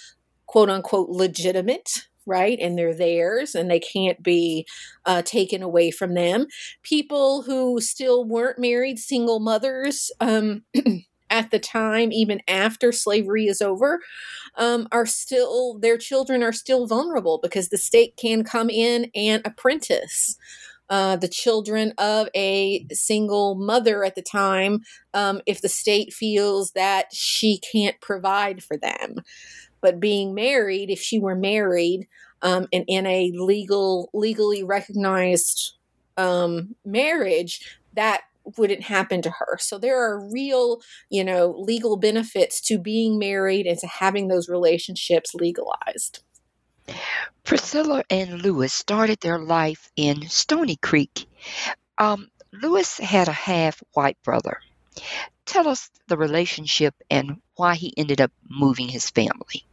quote 0.45 0.69
unquote 0.69 1.09
legitimate 1.09 2.09
right? 2.25 2.59
And 2.61 2.77
they're 2.77 2.93
theirs 2.93 3.55
and 3.55 3.71
they 3.71 3.79
can't 3.79 4.21
be 4.21 4.67
uh, 5.05 5.23
taken 5.23 5.63
away 5.63 5.89
from 5.89 6.13
them. 6.13 6.45
People 6.83 7.41
who 7.41 7.81
still 7.81 8.23
weren't 8.23 8.59
married, 8.59 8.99
single 8.99 9.39
mothers, 9.39 10.11
um, 10.21 10.63
at 11.29 11.51
the 11.51 11.59
time, 11.59 12.11
even 12.11 12.41
after 12.47 12.91
slavery 12.91 13.45
is 13.45 13.61
over, 13.61 13.99
um, 14.55 14.87
are 14.91 15.05
still, 15.05 15.77
their 15.79 15.97
children 15.97 16.43
are 16.43 16.53
still 16.53 16.87
vulnerable 16.87 17.39
because 17.41 17.69
the 17.69 17.77
state 17.77 18.15
can 18.17 18.43
come 18.43 18.69
in 18.69 19.09
and 19.15 19.41
apprentice. 19.45 20.37
Uh, 20.89 21.15
the 21.15 21.27
children 21.27 21.93
of 21.99 22.27
a 22.35 22.83
single 22.91 23.53
mother 23.53 24.03
at 24.03 24.15
the 24.15 24.23
time 24.23 24.79
um, 25.13 25.39
if 25.45 25.61
the 25.61 25.69
state 25.69 26.11
feels 26.11 26.71
that 26.71 27.13
she 27.13 27.59
can't 27.59 28.01
provide 28.01 28.63
for 28.63 28.75
them. 28.75 29.17
But 29.81 29.99
being 29.99 30.33
married, 30.33 30.89
if 30.89 30.99
she 30.99 31.19
were 31.19 31.35
married 31.35 32.07
um, 32.41 32.65
and 32.73 32.85
in 32.87 33.05
a 33.05 33.31
legal, 33.35 34.09
legally 34.15 34.63
recognized 34.63 35.73
um, 36.17 36.75
marriage, 36.83 37.79
that 37.93 38.21
wouldn't 38.57 38.83
happen 38.83 39.21
to 39.21 39.29
her. 39.31 39.57
So 39.59 39.77
there 39.77 40.01
are 40.01 40.29
real, 40.31 40.81
you 41.09 41.23
know, 41.23 41.55
legal 41.57 41.97
benefits 41.97 42.61
to 42.61 42.77
being 42.77 43.19
married 43.19 43.65
and 43.65 43.77
to 43.79 43.87
having 43.87 44.27
those 44.27 44.49
relationships 44.49 45.33
legalized. 45.33 46.23
Priscilla 47.43 48.03
and 48.09 48.41
Lewis 48.41 48.73
started 48.73 49.19
their 49.19 49.39
life 49.39 49.91
in 49.95 50.27
Stony 50.27 50.75
Creek. 50.75 51.25
Um, 51.97 52.29
Lewis 52.51 52.97
had 52.97 53.27
a 53.27 53.33
half 53.33 53.81
white 53.93 54.17
brother. 54.23 54.59
Tell 55.45 55.67
us 55.67 55.89
the 56.07 56.17
relationship 56.17 56.95
and 57.09 57.41
why 57.55 57.75
he 57.75 57.93
ended 57.97 58.21
up 58.21 58.31
moving 58.47 58.87
his 58.87 59.09
family. 59.09 59.65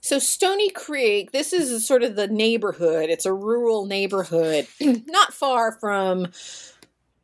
So 0.00 0.18
Stony 0.18 0.70
Creek, 0.70 1.32
this 1.32 1.52
is 1.52 1.86
sort 1.86 2.02
of 2.02 2.16
the 2.16 2.28
neighborhood. 2.28 3.10
It's 3.10 3.26
a 3.26 3.32
rural 3.32 3.86
neighborhood, 3.86 4.66
not 4.80 5.34
far 5.34 5.72
from 5.78 6.28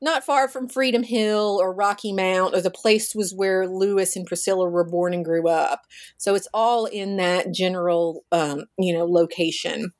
not 0.04 0.22
far 0.22 0.48
from 0.48 0.68
Freedom 0.68 1.02
Hill 1.02 1.58
or 1.60 1.72
Rocky 1.72 2.12
Mount, 2.12 2.54
or 2.54 2.60
the 2.60 2.70
place 2.70 3.14
was 3.14 3.34
where 3.34 3.66
Lewis 3.66 4.14
and 4.14 4.26
Priscilla 4.26 4.68
were 4.68 4.84
born 4.84 5.14
and 5.14 5.24
grew 5.24 5.48
up. 5.48 5.82
So 6.18 6.34
it's 6.34 6.46
all 6.52 6.84
in 6.84 7.16
that 7.16 7.52
general, 7.52 8.24
um, 8.30 8.66
you 8.78 8.92
know, 8.92 9.06
location. 9.06 9.92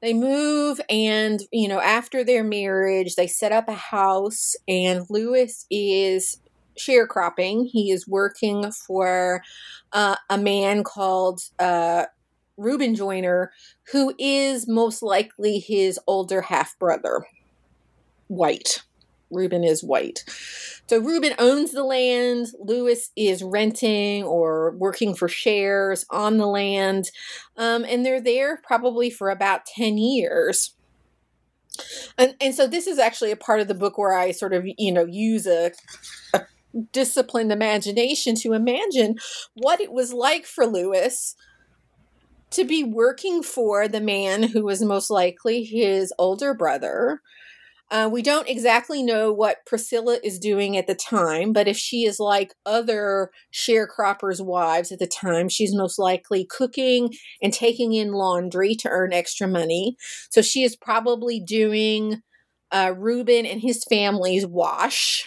They 0.00 0.14
move, 0.14 0.80
and 0.88 1.40
you 1.52 1.68
know, 1.68 1.80
after 1.80 2.24
their 2.24 2.42
marriage, 2.42 3.14
they 3.14 3.26
set 3.26 3.52
up 3.52 3.68
a 3.68 3.74
house, 3.74 4.56
and 4.66 5.04
Lewis 5.10 5.66
is 5.70 6.40
sharecropping. 6.78 7.66
He 7.70 7.90
is 7.90 8.08
working 8.08 8.72
for 8.72 9.42
uh, 9.92 10.16
a 10.30 10.38
man 10.38 10.82
called 10.82 11.40
uh, 11.58 12.06
Reuben 12.56 12.94
Joyner, 12.94 13.52
who 13.92 14.14
is 14.18 14.66
most 14.66 15.02
likely 15.02 15.58
his 15.58 15.98
older 16.06 16.40
half 16.40 16.78
brother, 16.78 17.26
white. 18.28 18.82
Reuben 19.30 19.64
is 19.64 19.82
white. 19.82 20.24
So 20.88 20.98
Reuben 20.98 21.34
owns 21.38 21.72
the 21.72 21.82
land. 21.82 22.48
Lewis 22.60 23.10
is 23.16 23.42
renting 23.42 24.22
or 24.24 24.76
working 24.76 25.14
for 25.14 25.28
shares 25.28 26.06
on 26.10 26.38
the 26.38 26.46
land. 26.46 27.10
Um, 27.56 27.84
and 27.84 28.04
they're 28.04 28.20
there 28.20 28.58
probably 28.62 29.10
for 29.10 29.30
about 29.30 29.66
10 29.66 29.98
years. 29.98 30.74
And, 32.16 32.34
and 32.40 32.54
so 32.54 32.66
this 32.66 32.86
is 32.86 32.98
actually 32.98 33.32
a 33.32 33.36
part 33.36 33.60
of 33.60 33.68
the 33.68 33.74
book 33.74 33.98
where 33.98 34.16
I 34.16 34.30
sort 34.30 34.54
of, 34.54 34.64
you 34.78 34.92
know, 34.92 35.04
use 35.04 35.46
a, 35.46 35.72
a 36.32 36.42
disciplined 36.92 37.52
imagination 37.52 38.34
to 38.36 38.52
imagine 38.52 39.16
what 39.54 39.80
it 39.80 39.92
was 39.92 40.12
like 40.12 40.46
for 40.46 40.66
Lewis 40.66 41.34
to 42.50 42.64
be 42.64 42.84
working 42.84 43.42
for 43.42 43.88
the 43.88 44.00
man 44.00 44.44
who 44.44 44.64
was 44.64 44.80
most 44.82 45.10
likely 45.10 45.64
his 45.64 46.12
older 46.18 46.54
brother 46.54 47.20
uh, 47.90 48.08
we 48.10 48.20
don't 48.20 48.48
exactly 48.48 49.02
know 49.02 49.32
what 49.32 49.64
Priscilla 49.64 50.18
is 50.24 50.38
doing 50.38 50.76
at 50.76 50.86
the 50.86 50.94
time, 50.94 51.52
but 51.52 51.68
if 51.68 51.76
she 51.76 52.04
is 52.04 52.18
like 52.18 52.52
other 52.64 53.30
sharecroppers' 53.52 54.44
wives 54.44 54.90
at 54.90 54.98
the 54.98 55.06
time, 55.06 55.48
she's 55.48 55.74
most 55.74 55.98
likely 55.98 56.44
cooking 56.44 57.10
and 57.40 57.52
taking 57.52 57.92
in 57.92 58.12
laundry 58.12 58.74
to 58.74 58.88
earn 58.88 59.12
extra 59.12 59.46
money. 59.46 59.96
So 60.30 60.42
she 60.42 60.64
is 60.64 60.76
probably 60.76 61.40
doing 61.40 62.22
uh, 62.72 62.92
Reuben 62.96 63.46
and 63.46 63.60
his 63.60 63.84
family's 63.88 64.46
wash 64.46 65.24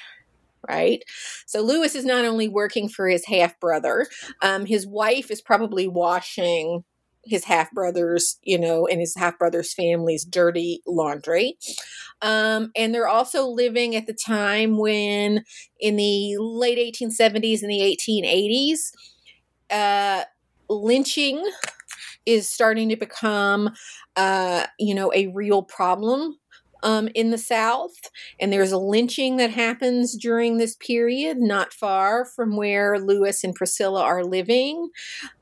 right? 0.68 1.02
So 1.48 1.62
Lewis 1.62 1.96
is 1.96 2.06
not 2.06 2.26
only 2.26 2.48
working 2.48 2.90
for 2.90 3.08
his 3.08 3.26
half 3.26 3.58
brother, 3.60 4.08
um, 4.42 4.66
his 4.66 4.86
wife 4.86 5.32
is 5.32 5.42
probably 5.42 5.88
washing 5.88 6.84
his 7.30 7.46
half 7.46 7.72
brothers, 7.72 8.38
you 8.44 8.58
know, 8.58 8.88
and 8.88 9.00
his 9.00 9.16
half 9.16 9.38
brother's 9.38 9.74
family's 9.74 10.26
dirty 10.26 10.82
laundry. 10.86 11.58
Um, 12.22 12.72
and 12.76 12.94
they're 12.94 13.08
also 13.08 13.46
living 13.48 13.96
at 13.96 14.08
the 14.08 14.14
time 14.14 14.78
when, 14.78 15.44
in 15.80 15.96
the 15.96 16.38
late 16.38 16.78
1870s 16.78 17.62
and 17.62 17.72
the 17.72 17.98
1880s, 17.98 18.92
uh, 19.72 20.24
lynching 20.70 21.44
is 22.26 22.50
starting 22.50 22.90
to 22.90 22.96
become, 22.96 23.70
uh, 24.16 24.66
you 24.78 24.94
know, 24.94 25.12
a 25.14 25.28
real 25.28 25.62
problem 25.64 26.38
um, 26.84 27.10
in 27.16 27.30
the 27.30 27.38
South. 27.38 27.96
And 28.40 28.52
there's 28.52 28.72
a 28.72 28.78
lynching 28.78 29.38
that 29.38 29.52
happens 29.52 30.16
during 30.18 30.58
this 30.58 30.76
period, 30.76 31.38
not 31.38 31.74
far 31.74 32.26
from 32.26 32.56
where 32.56 33.00
Lewis 33.00 33.44
and 33.44 33.56
Priscilla 33.56 34.02
are 34.02 34.24
living. 34.24 34.90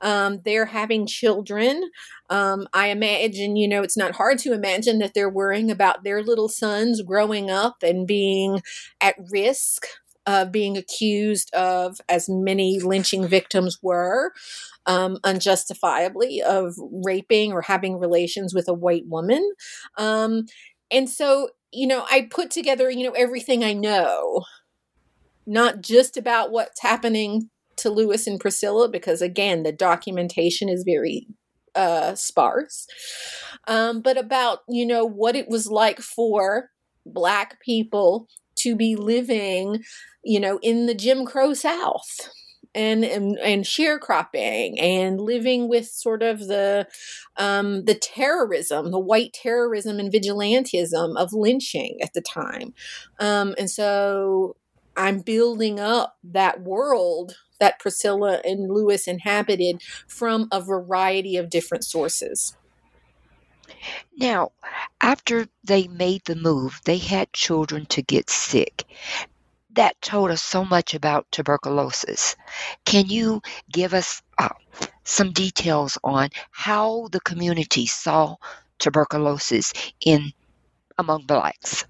Um, 0.02 0.41
they're 0.45 0.65
having 0.65 1.08
children. 1.08 1.89
Um, 2.30 2.67
I 2.73 2.88
imagine, 2.88 3.56
you 3.56 3.67
know, 3.67 3.84
it's 3.84 3.97
not 3.97 4.15
hard 4.15 4.38
to 4.39 4.54
imagine 4.54 5.00
that 5.00 5.13
they're 5.13 5.30
worrying 5.30 5.71
about 5.71 6.04
their 6.04 6.21
little 6.21 6.50
sons 6.50 7.02
growing 7.02 7.50
up 7.50 7.78
and 7.82 8.06
being 8.06 8.62
at 9.00 9.15
risk 9.32 9.86
of 10.26 10.52
being 10.52 10.76
accused 10.76 11.54
of, 11.54 12.02
as 12.10 12.28
many 12.28 12.82
lynching 12.82 13.26
victims 13.26 13.80
were, 13.82 14.34
um, 14.86 15.17
unjustifiably, 15.23 16.41
of 16.41 16.76
raping 17.06 17.54
or 17.54 17.62
having 17.62 17.97
relations 17.97 18.54
with 18.54 18.67
a 18.67 18.73
white 18.73 19.08
woman. 19.08 19.54
Um, 19.97 20.45
and 20.91 21.10
so, 21.10 21.50
you 21.71 21.88
know, 21.88 22.06
I 22.10 22.28
put 22.30 22.52
together, 22.52 22.89
you 22.89 23.04
know, 23.04 23.15
everything 23.15 23.63
I 23.63 23.73
know, 23.73 24.45
not 25.45 25.82
just 25.82 26.17
about 26.17 26.52
what's 26.52 26.82
happening 26.82 27.50
to 27.78 27.89
Lewis 27.89 28.28
and 28.28 28.39
Priscilla, 28.39 28.89
because 28.89 29.21
again, 29.21 29.63
the 29.63 29.71
documentation 29.71 30.69
is 30.69 30.84
very 30.84 31.28
uh, 31.76 32.15
sparse, 32.15 32.88
um, 33.67 34.02
but 34.02 34.17
about, 34.17 34.60
you 34.67 34.86
know, 34.86 35.06
what 35.06 35.36
it 35.36 35.47
was 35.47 35.67
like 35.67 36.00
for 36.00 36.71
Black 37.06 37.62
people 37.62 38.28
to 38.56 38.76
be 38.76 38.95
living, 38.95 39.84
you 40.23 40.39
know, 40.39 40.60
in 40.63 40.88
the 40.88 40.95
Jim 40.95 41.26
Crow 41.26 41.54
South 41.54 42.30
and 42.73 43.03
and, 43.03 43.38
and 43.39 43.63
sharecropping 43.63 44.82
and 44.82 45.19
living 45.19 45.67
with 45.67 45.88
sort 45.88 46.23
of 46.23 46.47
the 46.47 46.88
um, 47.38 47.86
the 47.86 47.95
terrorism, 47.95 48.91
the 48.91 48.99
white 48.99 49.34
terrorism 49.34 49.99
and 49.99 50.12
vigilantism 50.12 51.15
of 51.17 51.34
lynching 51.34 51.97
at 52.01 52.13
the 52.13 52.21
time, 52.21 52.73
um, 53.19 53.56
and 53.58 53.69
so 53.69 54.56
I'm 54.95 55.19
building 55.19 55.80
up 55.80 56.17
that 56.23 56.62
world 56.62 57.36
that 57.60 57.80
Priscilla 57.80 58.41
and 58.43 58.69
Lewis 58.69 59.08
inhabited 59.08 59.82
from 60.08 60.47
a 60.51 60.62
variety 60.62 61.38
of 61.38 61.49
different 61.49 61.84
sources. 61.84 62.56
Now, 64.17 64.51
after 65.01 65.47
they 65.63 65.88
made 65.88 66.23
the 66.25 66.36
move, 66.36 66.80
they 66.86 66.97
had 66.97 67.34
children 67.34 67.86
to 67.88 68.01
get 68.01 68.30
sick 68.30 68.86
that 69.78 70.02
told 70.02 70.32
us 70.32 70.42
so 70.42 70.66
much 70.66 70.96
about 70.96 71.32
tuberculosis. 71.32 72.36
Can 72.84 73.08
you 73.08 73.42
give 73.72 73.94
us 73.94 74.24
uh, 74.38 74.50
some 75.04 75.32
details 75.32 76.00
on 76.04 76.30
how 76.52 77.08
the 77.12 77.20
community 77.20 77.86
saw 77.86 78.36
tuberculosis 78.80 79.74
in 80.04 80.32
among 80.98 81.26
blacks? 81.28 81.86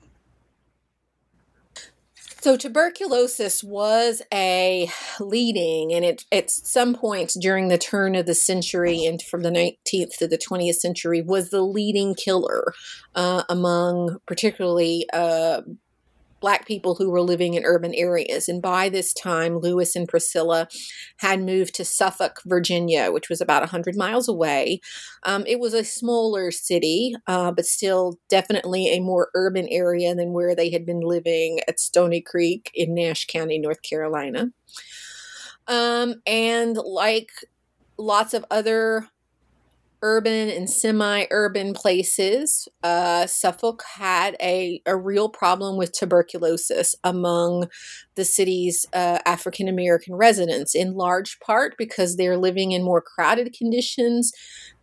So 2.41 2.56
tuberculosis 2.56 3.63
was 3.63 4.21
a 4.34 4.89
leading, 5.19 5.93
and 5.93 6.06
it 6.06 6.26
at 6.32 6.52
some 6.52 6.93
points 6.93 7.38
during 7.39 7.69
the 7.69 7.78
turn 7.78 8.15
of 8.15 8.26
the 8.26 8.36
century 8.36 9.06
and 9.06 9.21
from 9.21 9.43
the 9.43 9.50
19th 9.50 10.17
to 10.19 10.28
the 10.28 10.38
20th 10.38 10.76
century 10.76 11.21
was 11.21 11.50
the 11.50 11.62
leading 11.62 12.15
killer 12.15 12.73
uh, 13.15 13.43
among 13.50 14.17
particularly 14.28 15.08
uh, 15.13 15.62
black 16.39 16.67
people 16.67 16.95
who 16.95 17.10
were 17.10 17.21
living 17.21 17.56
in 17.56 17.65
urban 17.65 17.93
areas. 17.93 18.47
And 18.47 18.62
by 18.62 18.89
this 18.89 19.13
time, 19.13 19.58
Lewis 19.58 19.95
and 19.95 20.08
Priscilla 20.08 20.67
had 21.17 21.41
moved 21.41 21.76
to 21.76 21.86
Suffolk, 21.86 22.41
Virginia, 22.45 23.12
which 23.12 23.30
was 23.30 23.41
about 23.41 23.62
100 23.62 23.95
miles 23.95 24.28
away. 24.28 24.80
Um, 25.23 25.43
it 25.47 25.60
was 25.60 25.73
a 25.73 25.84
smaller 25.84 26.52
city, 26.52 27.15
uh, 27.28 27.52
but 27.52 27.65
still 27.65 28.19
definitely 28.30 28.88
a 28.88 29.00
more 29.00 29.30
urban 29.34 29.67
area 29.69 30.13
than 30.13 30.34
where 30.34 30.56
they 30.56 30.69
had 30.69 30.86
been 30.86 31.02
living 31.02 31.60
at 31.67 31.80
Stony 31.80 32.21
Creek 32.21 32.71
in 32.73 32.93
Nash 32.93 33.26
County, 33.26 33.58
North 33.58 33.82
Carolina. 33.82 34.52
Um, 35.67 36.21
and 36.26 36.78
like 36.78 37.32
lots 37.97 38.34
of 38.34 38.45
other 38.50 39.08
urban 40.01 40.49
and 40.49 40.69
semi-urban 40.69 41.73
places, 41.73 42.67
uh, 42.83 43.25
Suffolk 43.25 43.83
had 43.95 44.36
a, 44.41 44.81
a 44.86 44.95
real 44.95 45.29
problem 45.29 45.77
with 45.77 45.91
tuberculosis 45.91 46.95
among 47.03 47.67
the 48.15 48.25
city's 48.25 48.86
uh, 48.93 49.19
African 49.25 49.67
American 49.67 50.15
residents, 50.15 50.75
in 50.75 50.93
large 50.93 51.39
part 51.39 51.75
because 51.77 52.15
they're 52.15 52.38
living 52.38 52.71
in 52.71 52.83
more 52.83 53.01
crowded 53.01 53.53
conditions. 53.53 54.31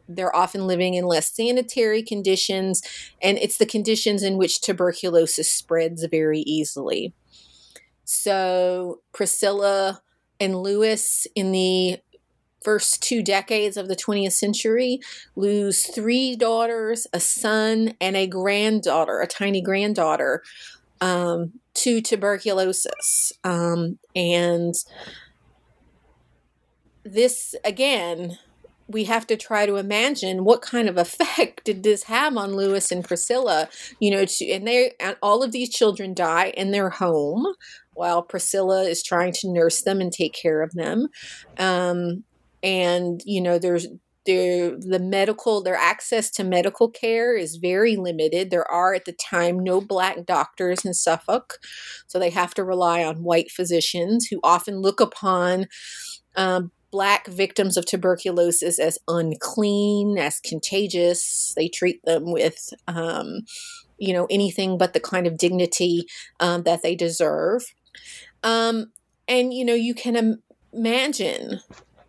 They're 0.08 0.34
often 0.34 0.66
living 0.66 0.94
in 0.94 1.06
less 1.06 1.34
sanitary 1.34 2.02
conditions, 2.02 2.82
and 3.22 3.38
it's 3.38 3.58
the 3.58 3.66
conditions 3.66 4.22
in 4.22 4.36
which 4.36 4.60
tuberculosis 4.60 5.50
spreads 5.50 6.04
very 6.10 6.40
easily. 6.40 7.14
So, 8.04 9.00
Priscilla 9.12 10.02
and 10.38 10.56
Lewis 10.60 11.26
in 11.34 11.52
the 11.52 11.98
first 12.64 13.02
two 13.02 13.22
decades 13.22 13.76
of 13.76 13.88
the 13.88 13.96
20th 13.96 14.32
century 14.32 14.98
lose 15.36 15.86
three 15.86 16.34
daughters, 16.34 17.06
a 17.12 17.20
son, 17.20 17.94
and 18.00 18.16
a 18.16 18.26
granddaughter, 18.26 19.20
a 19.20 19.26
tiny 19.26 19.60
granddaughter, 19.60 20.42
um, 21.00 21.52
to 21.74 22.00
tuberculosis. 22.00 23.32
Um, 23.44 23.98
and 24.16 24.74
this, 27.04 27.54
again, 27.64 28.38
we 28.86 29.04
have 29.04 29.26
to 29.26 29.36
try 29.36 29.66
to 29.66 29.76
imagine 29.76 30.44
what 30.44 30.62
kind 30.62 30.88
of 30.88 30.98
effect 30.98 31.64
did 31.64 31.82
this 31.82 32.04
have 32.04 32.36
on 32.36 32.54
Lewis 32.54 32.90
and 32.90 33.04
Priscilla, 33.04 33.68
you 34.00 34.10
know, 34.10 34.24
to, 34.24 34.50
and 34.50 34.66
they 34.66 34.92
and 35.00 35.16
all 35.22 35.42
of 35.42 35.52
these 35.52 35.70
children 35.70 36.14
die 36.14 36.52
in 36.56 36.70
their 36.70 36.90
home 36.90 37.46
while 37.94 38.22
Priscilla 38.22 38.82
is 38.82 39.02
trying 39.02 39.32
to 39.32 39.50
nurse 39.50 39.82
them 39.82 40.00
and 40.00 40.12
take 40.12 40.34
care 40.34 40.62
of 40.62 40.72
them. 40.72 41.08
Um, 41.58 42.24
and 42.64 43.20
you 43.24 43.40
know 43.40 43.58
there's 43.58 43.86
the 44.26 44.98
medical 45.02 45.62
their 45.62 45.76
access 45.76 46.30
to 46.30 46.44
medical 46.44 46.88
care 46.88 47.36
is 47.36 47.56
very 47.56 47.94
limited. 47.94 48.50
There 48.50 48.70
are 48.70 48.94
at 48.94 49.04
the 49.04 49.12
time 49.12 49.62
no 49.62 49.82
black 49.82 50.24
doctors 50.24 50.84
in 50.84 50.94
suffolk. 50.94 51.58
So 52.06 52.18
they 52.18 52.30
have 52.30 52.54
to 52.54 52.64
rely 52.64 53.04
on 53.04 53.22
white 53.22 53.50
physicians 53.50 54.28
who 54.30 54.40
often 54.42 54.78
look 54.78 54.98
upon 54.98 55.66
um, 56.36 56.72
black 56.90 57.26
victims 57.26 57.76
of 57.76 57.84
tuberculosis 57.84 58.78
as 58.78 58.98
unclean 59.08 60.16
as 60.16 60.40
contagious. 60.40 61.52
They 61.54 61.68
treat 61.68 62.02
them 62.04 62.32
with 62.32 62.72
um, 62.88 63.40
you 63.98 64.14
know 64.14 64.26
anything 64.30 64.78
but 64.78 64.94
the 64.94 65.00
kind 65.00 65.26
of 65.26 65.36
dignity 65.36 66.06
um, 66.40 66.62
that 66.62 66.82
they 66.82 66.94
deserve. 66.94 67.74
Um, 68.42 68.92
and 69.28 69.52
you 69.52 69.66
know 69.66 69.74
you 69.74 69.94
can 69.94 70.16
Im- 70.16 70.42
imagine 70.72 71.60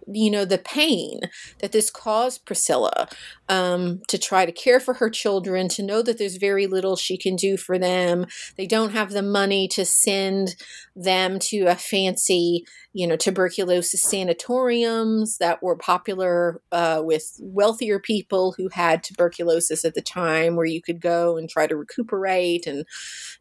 you 0.07 0.29
know 0.29 0.45
the 0.45 0.57
pain 0.57 1.21
that 1.59 1.71
this 1.71 1.89
caused 1.89 2.45
priscilla 2.45 3.07
um, 3.49 4.01
to 4.07 4.17
try 4.17 4.45
to 4.45 4.51
care 4.51 4.79
for 4.79 4.95
her 4.95 5.09
children 5.09 5.67
to 5.69 5.83
know 5.83 6.01
that 6.01 6.17
there's 6.17 6.37
very 6.37 6.67
little 6.67 6.95
she 6.95 7.17
can 7.17 7.35
do 7.35 7.57
for 7.57 7.77
them. 7.77 8.25
They 8.57 8.67
don't 8.67 8.91
have 8.91 9.11
the 9.11 9.21
money 9.21 9.67
to 9.69 9.85
send 9.85 10.55
them 10.95 11.39
to 11.39 11.65
a 11.65 11.75
fancy 11.75 12.65
you 12.93 13.05
know 13.05 13.17
tuberculosis 13.17 14.01
sanatoriums 14.01 15.37
that 15.39 15.61
were 15.61 15.75
popular 15.75 16.61
uh, 16.71 17.01
with 17.03 17.37
wealthier 17.41 17.99
people 17.99 18.53
who 18.57 18.69
had 18.69 19.03
tuberculosis 19.03 19.83
at 19.83 19.95
the 19.95 20.01
time 20.01 20.55
where 20.55 20.65
you 20.65 20.81
could 20.81 21.01
go 21.01 21.37
and 21.37 21.49
try 21.49 21.67
to 21.67 21.75
recuperate 21.75 22.65
and 22.65 22.85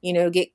you 0.02 0.12
know 0.12 0.28
get 0.28 0.48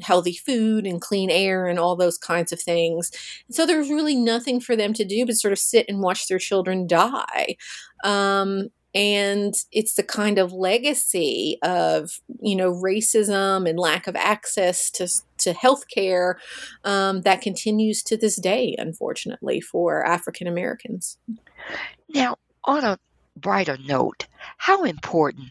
healthy 0.00 0.34
food 0.34 0.86
and 0.86 1.00
clean 1.00 1.30
air 1.30 1.66
and 1.66 1.78
all 1.78 1.96
those 1.96 2.18
kinds 2.18 2.52
of 2.52 2.60
things. 2.60 3.10
So 3.50 3.66
there 3.66 3.78
was 3.78 3.90
really 3.90 4.16
nothing 4.16 4.60
for 4.60 4.76
them 4.76 4.92
to 4.94 5.04
do 5.04 5.26
but 5.26 5.36
sort 5.36 5.52
of 5.52 5.58
sit 5.58 5.86
and 5.88 6.00
watch 6.00 6.28
their 6.28 6.38
children 6.38 6.86
die. 6.86 7.56
Um, 8.02 8.70
and 8.94 9.54
it's 9.72 9.94
the 9.94 10.04
kind 10.04 10.38
of 10.38 10.52
legacy 10.52 11.58
of 11.62 12.20
you 12.40 12.54
know 12.54 12.72
racism 12.72 13.68
and 13.68 13.78
lack 13.78 14.06
of 14.06 14.14
access 14.14 14.90
to 14.92 15.08
to 15.38 15.52
healthcare 15.52 16.34
um, 16.84 17.22
that 17.22 17.42
continues 17.42 18.02
to 18.04 18.16
this 18.16 18.36
day, 18.36 18.76
unfortunately, 18.78 19.60
for 19.60 20.06
African 20.06 20.46
Americans. 20.46 21.18
Now, 22.08 22.36
on 22.64 22.84
a 22.84 22.98
brighter 23.36 23.76
note, 23.84 24.26
how 24.58 24.84
important 24.84 25.50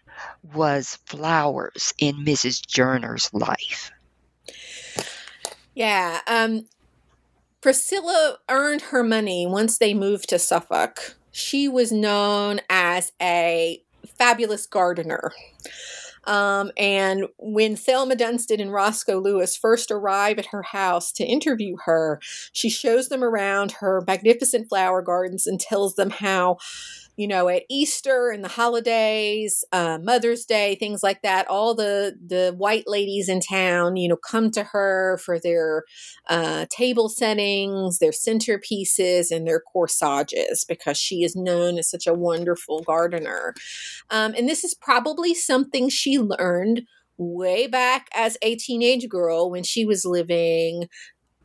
was 0.54 0.98
flowers 1.06 1.94
in 1.98 2.24
Mrs. 2.24 2.66
Joyner's 2.66 3.30
life? 3.34 3.91
Yeah. 5.76 6.22
Um, 6.28 6.68
Priscilla 7.62 8.38
earned 8.50 8.82
her 8.82 9.04
money 9.04 9.48
once 9.48 9.78
they 9.78 9.94
moved 9.94 10.30
to 10.30 10.40
Suffolk. 10.40 11.16
She 11.32 11.68
was 11.68 11.92
known 11.92 12.60
as 12.70 13.12
a 13.22 13.82
fabulous 14.18 14.68
gardener. 14.68 15.32
Um, 16.26 16.72
and 16.78 17.26
when 17.38 17.76
Thelma 17.76 18.16
Dunstan 18.16 18.62
and 18.62 18.72
Roscoe 18.72 19.20
Lewis 19.20 19.58
first 19.58 19.92
arrive 19.92 20.40
at 20.40 20.48
her 20.48 20.64
house 20.64 21.12
to 21.14 21.26
interview 21.26 21.76
her, 21.86 22.20
she 22.54 22.70
shows 22.70 23.10
them 23.10 23.24
around 23.24 23.74
her 23.80 24.04
magnificent 24.08 24.70
flower 24.70 25.02
gardens 25.02 25.48
and 25.48 25.60
tells 25.60 25.96
them 25.96 26.12
how 26.12 26.58
you 27.16 27.28
know, 27.28 27.47
at 27.47 27.64
Easter 27.70 28.32
and 28.32 28.43
the 28.43 28.49
holidays, 28.49 29.64
uh, 29.72 29.99
Mother's 30.01 30.45
Day, 30.45 30.76
things 30.76 31.03
like 31.03 31.22
that, 31.22 31.47
all 31.47 31.76
the 31.76 32.18
the 32.26 32.55
white 32.57 32.86
ladies 32.88 33.30
in 33.30 33.39
town, 33.39 33.97
you 33.97 34.09
know, 34.09 34.16
come 34.16 34.49
to 34.51 34.64
her 34.64 35.20
for 35.24 35.39
their 35.39 35.84
uh, 36.30 36.66
table 36.70 37.09
settings, 37.09 37.99
their 37.99 38.11
centerpieces, 38.11 39.30
and 39.30 39.47
their 39.47 39.59
corsages 39.59 40.66
because 40.68 40.97
she 40.97 41.24
is 41.24 41.36
known 41.36 41.78
as 41.78 41.89
such 41.89 42.07
a 42.07 42.14
wonderful 42.14 42.82
gardener. 42.82 43.53
Um, 44.09 44.34
and 44.36 44.49
this 44.49 44.64
is 44.64 44.74
probably 44.74 45.36
something 45.36 45.89
she 45.89 46.18
learned 46.18 46.82
way 47.18 47.68
back 47.68 48.07
as 48.16 48.38
a 48.41 48.55
teenage 48.55 49.07
girl 49.07 49.51
when 49.51 49.64
she 49.64 49.86
was 49.86 50.03
living 50.03 50.89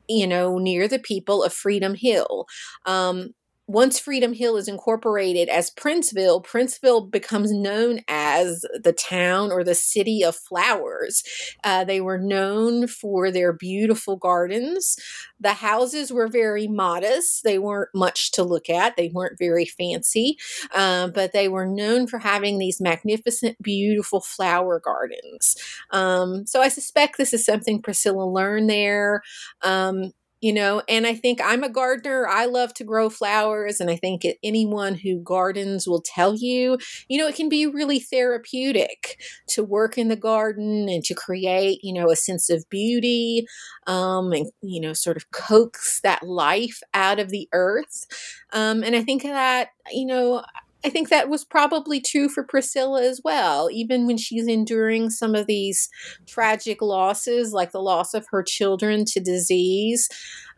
you 0.08 0.26
know, 0.26 0.56
near 0.56 0.88
the 0.88 0.98
people 0.98 1.44
of 1.44 1.52
Freedom 1.52 1.94
Hill. 1.94 2.46
Um, 2.86 3.34
once 3.68 3.98
Freedom 3.98 4.32
Hill 4.32 4.56
is 4.56 4.66
incorporated 4.66 5.50
as 5.50 5.70
Princeville, 5.70 6.42
Princeville 6.42 7.10
becomes 7.10 7.52
known 7.52 8.00
as 8.08 8.64
the 8.82 8.94
town 8.94 9.52
or 9.52 9.62
the 9.62 9.74
city 9.74 10.24
of 10.24 10.34
flowers. 10.34 11.22
Uh, 11.62 11.84
they 11.84 12.00
were 12.00 12.16
known 12.16 12.86
for 12.88 13.30
their 13.30 13.52
beautiful 13.52 14.16
gardens. 14.16 14.96
The 15.38 15.52
houses 15.52 16.10
were 16.10 16.28
very 16.28 16.66
modest. 16.66 17.44
They 17.44 17.58
weren't 17.58 17.90
much 17.94 18.32
to 18.32 18.42
look 18.42 18.70
at, 18.70 18.96
they 18.96 19.10
weren't 19.12 19.38
very 19.38 19.66
fancy, 19.66 20.38
uh, 20.74 21.08
but 21.08 21.34
they 21.34 21.48
were 21.48 21.66
known 21.66 22.06
for 22.06 22.18
having 22.18 22.58
these 22.58 22.80
magnificent, 22.80 23.60
beautiful 23.62 24.22
flower 24.22 24.80
gardens. 24.82 25.56
Um, 25.90 26.46
so 26.46 26.62
I 26.62 26.68
suspect 26.68 27.18
this 27.18 27.34
is 27.34 27.44
something 27.44 27.82
Priscilla 27.82 28.24
learned 28.24 28.70
there. 28.70 29.20
Um, 29.62 30.12
you 30.40 30.52
know 30.52 30.82
and 30.88 31.06
i 31.06 31.14
think 31.14 31.40
i'm 31.42 31.64
a 31.64 31.68
gardener 31.68 32.26
i 32.28 32.44
love 32.44 32.72
to 32.74 32.84
grow 32.84 33.10
flowers 33.10 33.80
and 33.80 33.90
i 33.90 33.96
think 33.96 34.22
anyone 34.42 34.94
who 34.94 35.20
gardens 35.20 35.86
will 35.86 36.02
tell 36.02 36.34
you 36.36 36.78
you 37.08 37.18
know 37.18 37.26
it 37.26 37.34
can 37.34 37.48
be 37.48 37.66
really 37.66 37.98
therapeutic 37.98 39.20
to 39.48 39.62
work 39.62 39.98
in 39.98 40.08
the 40.08 40.16
garden 40.16 40.88
and 40.88 41.04
to 41.04 41.14
create 41.14 41.80
you 41.82 41.92
know 41.92 42.10
a 42.10 42.16
sense 42.16 42.50
of 42.50 42.68
beauty 42.70 43.46
um, 43.86 44.32
and 44.32 44.46
you 44.62 44.80
know 44.80 44.92
sort 44.92 45.16
of 45.16 45.30
coax 45.30 46.00
that 46.02 46.22
life 46.22 46.80
out 46.94 47.18
of 47.18 47.30
the 47.30 47.48
earth. 47.52 48.06
Um, 48.52 48.82
and 48.82 48.94
i 48.94 49.02
think 49.02 49.22
that 49.22 49.68
you 49.92 50.06
know 50.06 50.44
I 50.84 50.90
think 50.90 51.08
that 51.08 51.28
was 51.28 51.44
probably 51.44 52.00
true 52.00 52.28
for 52.28 52.44
Priscilla 52.44 53.02
as 53.02 53.20
well, 53.24 53.68
even 53.72 54.06
when 54.06 54.16
she's 54.16 54.46
enduring 54.46 55.10
some 55.10 55.34
of 55.34 55.46
these 55.46 55.88
tragic 56.26 56.80
losses, 56.80 57.52
like 57.52 57.72
the 57.72 57.82
loss 57.82 58.14
of 58.14 58.26
her 58.30 58.44
children 58.44 59.04
to 59.06 59.20
disease. 59.20 60.08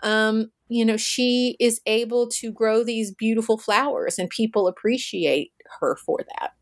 Um, 0.03 0.51
you 0.69 0.85
know, 0.85 0.97
she 0.97 1.57
is 1.59 1.81
able 1.87 2.29
to 2.29 2.53
grow 2.53 2.85
these 2.85 3.13
beautiful 3.13 3.57
flowers, 3.59 4.19
and 4.19 4.29
people 4.29 4.69
appreciate 4.69 5.53
her 5.81 5.97
for 5.97 6.21
that. 6.37 6.53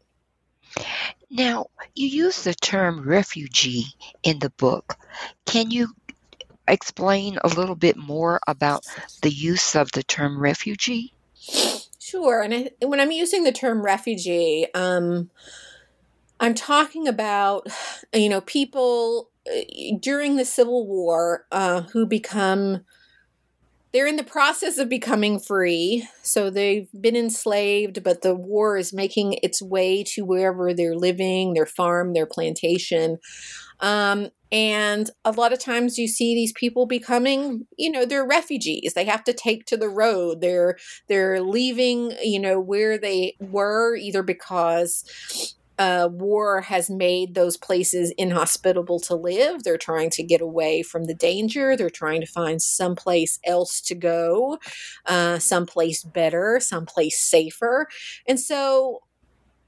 Now, 1.31 1.67
you 1.95 2.07
use 2.07 2.45
the 2.45 2.55
term 2.55 3.07
refugee 3.07 3.87
in 4.23 4.39
the 4.39 4.51
book. 4.51 4.97
Can 5.47 5.71
you 5.71 5.89
explain 6.69 7.39
a 7.43 7.49
little 7.49 7.75
bit 7.75 7.97
more 7.97 8.41
about 8.47 8.85
the 9.23 9.31
use 9.31 9.75
of 9.75 9.91
the 9.93 10.03
term 10.03 10.41
refugee? 10.41 11.13
Sure. 12.09 12.41
And 12.41 12.55
I, 12.55 12.71
when 12.87 13.01
I'm 13.01 13.11
using 13.11 13.45
the 13.45 13.53
term 13.53 13.83
refugee, 13.83 14.67
um, 14.75 15.29
I'm 16.41 16.55
talking 16.55 17.07
about, 17.07 17.67
you 18.15 18.31
know, 18.31 18.41
people 18.41 19.29
uh, 19.47 19.97
during 20.01 20.37
the 20.37 20.47
Civil 20.47 20.87
War 20.87 21.45
uh, 21.53 21.83
who 21.83 22.07
become, 22.07 22.87
they're 23.93 24.07
in 24.07 24.17
the 24.17 24.25
process 24.25 24.79
of 24.79 24.89
becoming 24.89 25.39
free. 25.39 26.09
So 26.23 26.49
they've 26.49 26.89
been 26.99 27.17
enslaved, 27.17 28.03
but 28.03 28.23
the 28.23 28.35
war 28.35 28.79
is 28.79 28.95
making 28.95 29.35
its 29.43 29.61
way 29.61 30.03
to 30.15 30.25
wherever 30.25 30.73
they're 30.73 30.97
living, 30.97 31.53
their 31.53 31.67
farm, 31.67 32.15
their 32.15 32.27
plantation. 32.27 33.19
Um, 33.81 34.31
and 34.51 35.11
a 35.24 35.32
lot 35.32 35.53
of 35.53 35.59
times 35.59 35.99
you 35.99 36.09
see 36.09 36.34
these 36.34 36.53
people 36.53 36.86
becoming, 36.86 37.66
you 37.76 37.90
know, 37.90 38.07
they're 38.07 38.26
refugees. 38.26 38.94
They 38.94 39.05
have 39.05 39.24
to 39.24 39.32
take 39.32 39.66
to 39.66 39.76
the 39.76 39.88
road. 39.88 40.40
They're 40.40 40.76
they're 41.09 41.42
leaving, 41.42 42.12
you 42.22 42.40
know, 42.40 42.59
where 42.59 42.99
they 42.99 43.36
were 43.40 43.96
either 43.96 44.22
because 44.22 45.05
uh, 45.78 46.09
war 46.11 46.62
has 46.62 46.90
made 46.90 47.34
those 47.34 47.57
places 47.57 48.12
inhospitable 48.18 48.99
to 49.01 49.14
live. 49.14 49.62
They're 49.62 49.78
trying 49.78 50.11
to 50.11 50.22
get 50.22 50.40
away 50.40 50.82
from 50.82 51.05
the 51.05 51.14
danger. 51.14 51.76
They're 51.76 51.90
trying 51.90 52.20
to 52.20 52.26
find 52.26 52.61
someplace 52.61 53.38
else 53.44 53.80
to 53.82 53.94
go, 53.94 54.59
uh, 55.07 55.38
someplace 55.38 56.03
better, 56.03 56.59
someplace 56.61 57.20
safer. 57.20 57.86
And 58.26 58.40
so, 58.40 59.03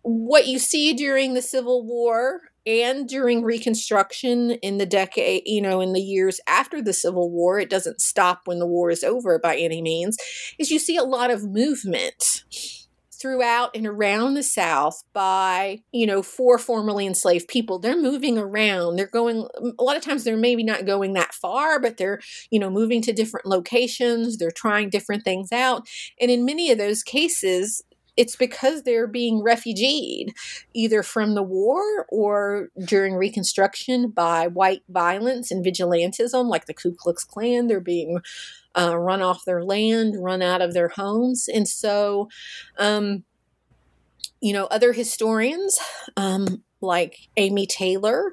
what 0.03 0.47
you 0.47 0.59
see 0.59 0.95
during 0.95 1.35
the 1.35 1.43
Civil 1.43 1.85
War 1.85 2.41
and 2.67 3.09
during 3.09 3.43
Reconstruction 3.43 4.53
in 4.53 4.79
the 4.79 4.87
decade, 4.87 5.43
you 5.47 5.63
know, 5.63 5.81
in 5.81 5.93
the 5.93 6.01
years 6.01 6.41
after 6.47 6.83
the 6.83 6.93
Civil 6.93 7.31
War, 7.31 7.59
it 7.59 7.71
doesn't 7.71 8.01
stop 8.01 8.43
when 8.45 8.59
the 8.59 8.67
war 8.67 8.91
is 8.91 9.03
over 9.03 9.39
by 9.39 9.57
any 9.57 9.83
means, 9.83 10.17
is 10.59 10.71
you 10.71 10.79
see 10.79 10.97
a 10.97 11.03
lot 11.03 11.31
of 11.31 11.45
movement 11.45 12.45
throughout 13.21 13.77
and 13.77 13.87
around 13.87 14.35
the 14.35 14.43
South 14.43 15.03
by, 15.13 15.83
you 15.93 16.07
know, 16.07 16.23
for 16.23 16.59
formerly 16.59 17.07
enslaved 17.07 17.49
people. 17.49 17.79
They're 17.79 18.01
moving 18.01 18.39
around. 18.39 18.97
They're 18.97 19.07
going, 19.07 19.47
a 19.79 19.85
lot 19.85 19.97
of 19.97 20.03
times 20.03 20.25
they're 20.25 20.37
maybe 20.37 20.65
not 20.65 20.87
going 20.87 21.13
that 21.13 21.35
far, 21.35 21.79
but 21.79 21.99
they're, 21.99 22.21
you 22.51 22.59
know, 22.59 22.71
moving 22.71 23.03
to 23.03 23.13
different 23.13 23.47
locations. 23.47 24.39
They're 24.39 24.51
trying 24.51 24.89
different 24.89 25.23
things 25.23 25.53
out. 25.53 25.87
And 26.21 26.31
in 26.31 26.47
many 26.47 26.71
of 26.71 26.79
those 26.79 27.03
cases, 27.03 27.83
it's 28.21 28.37
because 28.37 28.83
they're 28.83 29.07
being 29.07 29.43
refugeed 29.43 30.35
either 30.75 31.03
from 31.03 31.35
the 31.35 31.43
war 31.43 32.05
or 32.11 32.69
during 32.85 33.15
Reconstruction 33.15 34.11
by 34.11 34.47
white 34.47 34.83
violence 34.91 35.51
and 35.51 35.65
vigilantism, 35.65 36.47
like 36.47 36.67
the 36.67 36.75
Ku 36.75 36.93
Klux 36.93 37.25
Klan. 37.25 37.67
They're 37.67 37.81
being 37.81 38.21
uh, 38.79 38.99
run 38.99 39.23
off 39.23 39.47
their 39.47 39.65
land, 39.65 40.23
run 40.23 40.43
out 40.43 40.61
of 40.61 40.75
their 40.75 40.89
homes. 40.89 41.49
And 41.49 41.67
so, 41.67 42.29
um, 42.77 43.25
you 44.43 44.53
know, 44.53 44.67
other 44.67 44.93
historians 44.93 45.81
um, 46.19 46.63
like 46.81 47.29
Amy 47.37 47.67
Taylor, 47.67 48.33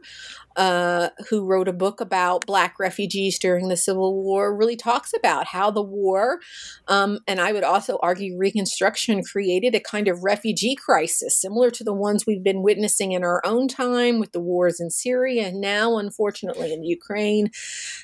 uh, 0.57 1.09
who 1.29 1.45
wrote 1.45 1.67
a 1.67 1.73
book 1.73 2.01
about 2.01 2.47
Black 2.47 2.79
refugees 2.79 3.37
during 3.37 3.67
the 3.69 3.77
Civil 3.77 4.23
War, 4.23 4.55
really 4.55 4.75
talks 4.75 5.13
about 5.13 5.45
how 5.47 5.69
the 5.69 5.83
war, 5.83 6.39
um, 6.87 7.19
and 7.27 7.39
I 7.39 7.51
would 7.51 7.63
also 7.63 7.99
argue 8.01 8.37
Reconstruction, 8.37 9.23
created 9.23 9.75
a 9.75 9.79
kind 9.79 10.07
of 10.07 10.23
refugee 10.23 10.75
crisis 10.75 11.39
similar 11.39 11.69
to 11.71 11.83
the 11.83 11.93
ones 11.93 12.25
we've 12.25 12.43
been 12.43 12.63
witnessing 12.63 13.11
in 13.11 13.23
our 13.23 13.39
own 13.45 13.67
time 13.67 14.19
with 14.19 14.31
the 14.31 14.39
wars 14.39 14.79
in 14.79 14.89
Syria 14.89 15.47
and 15.47 15.61
now, 15.61 15.97
unfortunately, 15.97 16.73
in 16.73 16.83
Ukraine. 16.83 17.51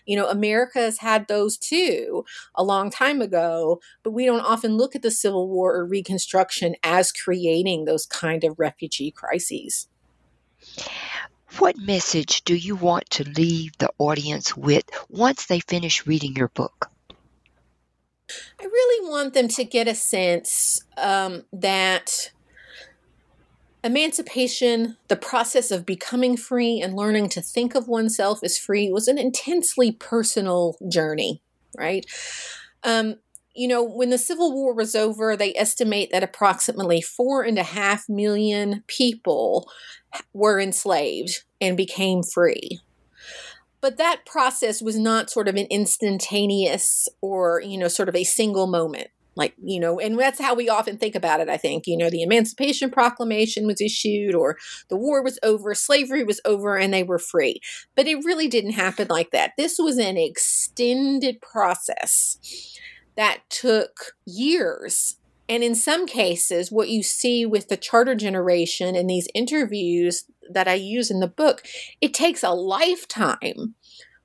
You 0.05 0.17
know, 0.17 0.29
America 0.29 0.79
has 0.79 0.99
had 0.99 1.27
those 1.27 1.57
too 1.57 2.23
a 2.53 2.63
long 2.63 2.91
time 2.91 3.19
ago, 3.19 3.81
but 4.03 4.11
we 4.11 4.25
don't 4.25 4.41
often 4.41 4.77
look 4.77 4.95
at 4.95 5.01
the 5.01 5.11
Civil 5.11 5.49
War 5.49 5.75
or 5.75 5.87
Reconstruction 5.87 6.75
as 6.83 7.11
creating 7.11 7.85
those 7.85 8.05
kind 8.05 8.43
of 8.43 8.59
refugee 8.59 9.09
crises. 9.09 9.87
What 11.59 11.77
message 11.77 12.43
do 12.43 12.55
you 12.55 12.75
want 12.75 13.09
to 13.11 13.29
leave 13.29 13.77
the 13.77 13.91
audience 13.99 14.57
with 14.57 14.85
once 15.09 15.45
they 15.45 15.59
finish 15.59 16.07
reading 16.07 16.35
your 16.35 16.47
book? 16.47 16.89
I 18.59 18.63
really 18.63 19.09
want 19.09 19.33
them 19.33 19.47
to 19.49 19.63
get 19.63 19.87
a 19.87 19.93
sense 19.93 20.83
um, 20.97 21.43
that 21.53 22.31
emancipation, 23.83 24.97
the 25.09 25.15
process 25.15 25.69
of 25.69 25.85
becoming 25.85 26.37
free 26.37 26.81
and 26.81 26.95
learning 26.95 27.29
to 27.29 27.41
think 27.41 27.75
of 27.75 27.87
oneself 27.87 28.43
as 28.43 28.57
free, 28.57 28.89
was 28.91 29.07
an 29.07 29.17
intensely 29.17 29.91
personal 29.91 30.77
journey, 30.89 31.41
right? 31.77 32.05
Um, 32.83 33.17
you 33.55 33.67
know, 33.67 33.83
when 33.83 34.09
the 34.09 34.17
Civil 34.17 34.53
War 34.53 34.73
was 34.73 34.95
over, 34.95 35.35
they 35.35 35.53
estimate 35.55 36.11
that 36.11 36.23
approximately 36.23 37.01
four 37.01 37.43
and 37.43 37.57
a 37.57 37.63
half 37.63 38.09
million 38.09 38.83
people 38.87 39.69
were 40.33 40.59
enslaved 40.59 41.43
and 41.61 41.77
became 41.77 42.23
free. 42.23 42.79
But 43.81 43.97
that 43.97 44.25
process 44.25 44.81
was 44.81 44.97
not 44.97 45.29
sort 45.29 45.47
of 45.47 45.55
an 45.55 45.67
instantaneous 45.69 47.07
or, 47.21 47.61
you 47.61 47.77
know, 47.77 47.87
sort 47.87 48.09
of 48.09 48.15
a 48.15 48.23
single 48.23 48.67
moment. 48.67 49.07
Like, 49.35 49.55
you 49.63 49.79
know, 49.79 49.99
and 49.99 50.17
that's 50.17 50.39
how 50.39 50.53
we 50.53 50.69
often 50.69 50.97
think 50.97 51.15
about 51.15 51.39
it, 51.39 51.49
I 51.49 51.57
think. 51.57 51.87
You 51.87 51.97
know, 51.97 52.09
the 52.09 52.21
Emancipation 52.21 52.91
Proclamation 52.91 53.65
was 53.65 53.81
issued, 53.81 54.35
or 54.35 54.57
the 54.89 54.95
war 54.95 55.23
was 55.23 55.39
over, 55.41 55.73
slavery 55.73 56.23
was 56.23 56.39
over, 56.45 56.77
and 56.77 56.93
they 56.93 57.03
were 57.03 57.19
free. 57.19 57.59
But 57.95 58.07
it 58.07 58.23
really 58.23 58.47
didn't 58.47 58.73
happen 58.73 59.07
like 59.09 59.31
that. 59.31 59.53
This 59.57 59.77
was 59.79 59.97
an 59.97 60.17
extended 60.17 61.41
process 61.41 62.37
that 63.15 63.41
took 63.49 64.13
years. 64.25 65.17
And 65.49 65.63
in 65.63 65.75
some 65.75 66.05
cases, 66.05 66.71
what 66.71 66.89
you 66.89 67.03
see 67.03 67.45
with 67.45 67.67
the 67.67 67.77
charter 67.77 68.15
generation 68.15 68.95
in 68.95 69.07
these 69.07 69.27
interviews 69.35 70.25
that 70.49 70.67
I 70.67 70.75
use 70.75 71.11
in 71.11 71.19
the 71.19 71.27
book, 71.27 71.63
it 72.01 72.13
takes 72.13 72.43
a 72.43 72.51
lifetime 72.51 73.75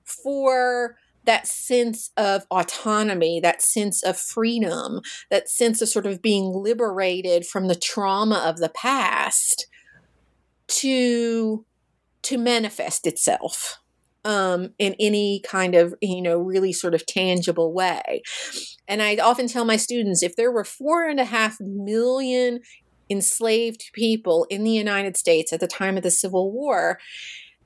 for 0.04 0.96
that 1.24 1.46
sense 1.46 2.10
of 2.16 2.46
autonomy, 2.50 3.40
that 3.40 3.60
sense 3.60 4.02
of 4.02 4.16
freedom, 4.16 5.02
that 5.30 5.48
sense 5.48 5.82
of 5.82 5.88
sort 5.88 6.06
of 6.06 6.22
being 6.22 6.52
liberated 6.54 7.44
from 7.44 7.68
the 7.68 7.74
trauma 7.74 8.42
of 8.46 8.58
the 8.58 8.70
past 8.70 9.66
to 10.68 11.64
to 12.22 12.38
manifest 12.38 13.06
itself 13.06 13.78
um, 14.28 14.74
in 14.78 14.94
any 15.00 15.40
kind 15.40 15.74
of, 15.74 15.94
you 16.02 16.20
know, 16.20 16.38
really 16.38 16.72
sort 16.72 16.94
of 16.94 17.06
tangible 17.06 17.72
way. 17.72 18.22
And 18.86 19.02
I 19.02 19.16
often 19.16 19.48
tell 19.48 19.64
my 19.64 19.76
students 19.76 20.22
if 20.22 20.36
there 20.36 20.52
were 20.52 20.64
four 20.64 21.08
and 21.08 21.18
a 21.18 21.24
half 21.24 21.56
million 21.60 22.60
enslaved 23.08 23.90
people 23.94 24.46
in 24.50 24.64
the 24.64 24.70
United 24.70 25.16
States 25.16 25.50
at 25.50 25.60
the 25.60 25.66
time 25.66 25.96
of 25.96 26.02
the 26.02 26.10
Civil 26.10 26.52
War, 26.52 26.98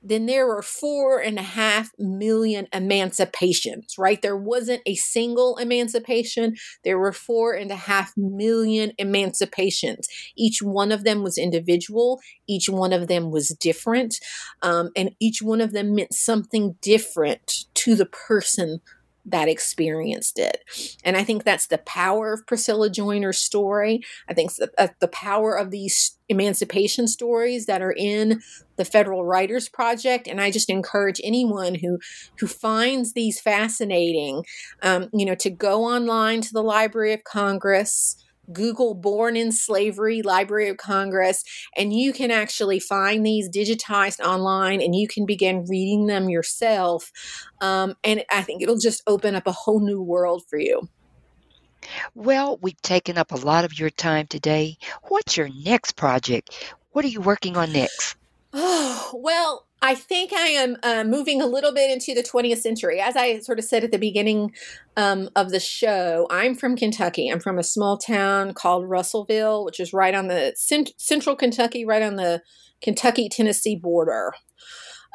then 0.03 0.25
there 0.25 0.45
were 0.45 0.61
four 0.61 1.19
and 1.19 1.39
a 1.39 1.43
half 1.43 1.91
million 1.97 2.67
emancipations, 2.73 3.95
right? 3.97 4.21
There 4.21 4.37
wasn't 4.37 4.81
a 4.85 4.95
single 4.95 5.57
emancipation. 5.57 6.55
There 6.83 6.99
were 6.99 7.13
four 7.13 7.53
and 7.53 7.71
a 7.71 7.75
half 7.75 8.11
million 8.17 8.91
emancipations. 8.97 10.07
Each 10.35 10.61
one 10.61 10.91
of 10.91 11.03
them 11.03 11.23
was 11.23 11.37
individual, 11.37 12.19
each 12.47 12.69
one 12.69 12.91
of 12.91 13.07
them 13.07 13.31
was 13.31 13.49
different, 13.59 14.19
um, 14.61 14.89
and 14.95 15.11
each 15.19 15.41
one 15.41 15.61
of 15.61 15.71
them 15.71 15.95
meant 15.95 16.13
something 16.13 16.75
different 16.81 17.65
to 17.75 17.95
the 17.95 18.05
person 18.05 18.81
that 19.25 19.47
experienced 19.47 20.37
it. 20.37 20.59
And 21.03 21.15
I 21.15 21.23
think 21.23 21.43
that's 21.43 21.67
the 21.67 21.77
power 21.77 22.33
of 22.33 22.45
Priscilla 22.45 22.89
Joyner's 22.89 23.37
story. 23.37 24.01
I 24.27 24.33
think 24.33 24.53
the, 24.55 24.71
uh, 24.77 24.89
the 24.99 25.07
power 25.07 25.57
of 25.57 25.71
these 25.71 26.17
emancipation 26.29 27.07
stories 27.07 27.65
that 27.65 27.81
are 27.81 27.93
in 27.97 28.41
the 28.75 28.85
Federal 28.85 29.23
Writers 29.23 29.69
Project. 29.69 30.27
And 30.27 30.41
I 30.41 30.51
just 30.51 30.69
encourage 30.69 31.21
anyone 31.23 31.75
who 31.75 31.99
who 32.39 32.47
finds 32.47 33.13
these 33.13 33.39
fascinating, 33.39 34.43
um, 34.81 35.09
you 35.13 35.25
know, 35.25 35.35
to 35.35 35.49
go 35.49 35.85
online 35.85 36.41
to 36.41 36.53
the 36.53 36.63
Library 36.63 37.13
of 37.13 37.23
Congress 37.23 38.17
Google 38.51 38.93
Born 38.93 39.35
in 39.37 39.51
Slavery 39.51 40.21
Library 40.21 40.69
of 40.69 40.77
Congress, 40.77 41.43
and 41.75 41.93
you 41.93 42.13
can 42.13 42.31
actually 42.31 42.79
find 42.79 43.25
these 43.25 43.49
digitized 43.49 44.19
online 44.19 44.81
and 44.81 44.95
you 44.95 45.07
can 45.07 45.25
begin 45.25 45.65
reading 45.67 46.07
them 46.07 46.29
yourself. 46.29 47.11
Um, 47.61 47.95
and 48.03 48.23
I 48.31 48.41
think 48.41 48.61
it'll 48.61 48.77
just 48.77 49.03
open 49.07 49.35
up 49.35 49.47
a 49.47 49.51
whole 49.51 49.79
new 49.79 50.01
world 50.01 50.43
for 50.49 50.57
you. 50.57 50.89
Well, 52.15 52.57
we've 52.61 52.81
taken 52.81 53.17
up 53.17 53.31
a 53.31 53.37
lot 53.37 53.65
of 53.65 53.77
your 53.77 53.89
time 53.89 54.27
today. 54.27 54.77
What's 55.03 55.37
your 55.37 55.49
next 55.63 55.95
project? 55.95 56.75
What 56.91 57.05
are 57.05 57.09
you 57.09 57.21
working 57.21 57.57
on 57.57 57.73
next? 57.73 58.15
Oh, 58.53 59.11
well, 59.21 59.67
I 59.85 59.95
think 59.95 60.31
I 60.31 60.47
am 60.47 60.77
uh, 60.81 61.03
moving 61.03 61.41
a 61.41 61.45
little 61.45 61.73
bit 61.73 61.91
into 61.91 62.13
the 62.13 62.23
20th 62.23 62.59
century. 62.59 63.01
As 63.01 63.17
I 63.17 63.39
sort 63.39 63.59
of 63.59 63.65
said 63.65 63.83
at 63.83 63.91
the 63.91 63.97
beginning 63.97 64.53
um, 64.95 65.29
of 65.35 65.51
the 65.51 65.59
show, 65.59 66.25
I'm 66.31 66.55
from 66.55 66.77
Kentucky. 66.77 67.27
I'm 67.27 67.41
from 67.41 67.59
a 67.59 67.63
small 67.63 67.97
town 67.97 68.53
called 68.53 68.89
Russellville, 68.89 69.65
which 69.65 69.81
is 69.81 69.91
right 69.91 70.15
on 70.15 70.29
the 70.29 70.53
cent- 70.55 70.93
central 70.95 71.35
Kentucky, 71.35 71.83
right 71.85 72.01
on 72.01 72.15
the 72.15 72.41
Kentucky 72.81 73.27
Tennessee 73.27 73.75
border, 73.75 74.31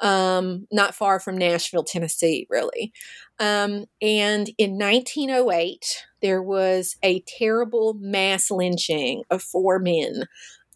um, 0.03 0.66
not 0.71 0.95
far 0.95 1.19
from 1.19 1.39
Nashville, 1.39 1.85
Tennessee, 1.85 2.47
really. 2.51 2.93
Um, 3.41 3.87
and 4.03 4.51
in 4.59 4.77
1908, 4.79 6.05
there 6.21 6.43
was 6.43 6.97
a 7.03 7.25
terrible 7.27 7.95
mass 7.99 8.51
lynching 8.51 9.23
of 9.31 9.43
four 9.43 9.79
men 9.79 10.25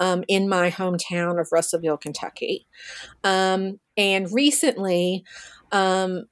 um, 0.02 0.24
in 0.26 0.48
my 0.48 0.68
hometown 0.68 1.40
of 1.40 1.48
Russellville, 1.52 1.96
Kentucky. 1.96 2.66
Um, 3.22 3.78
and 3.96 4.26
recently, 4.32 5.24
um, 5.70 6.24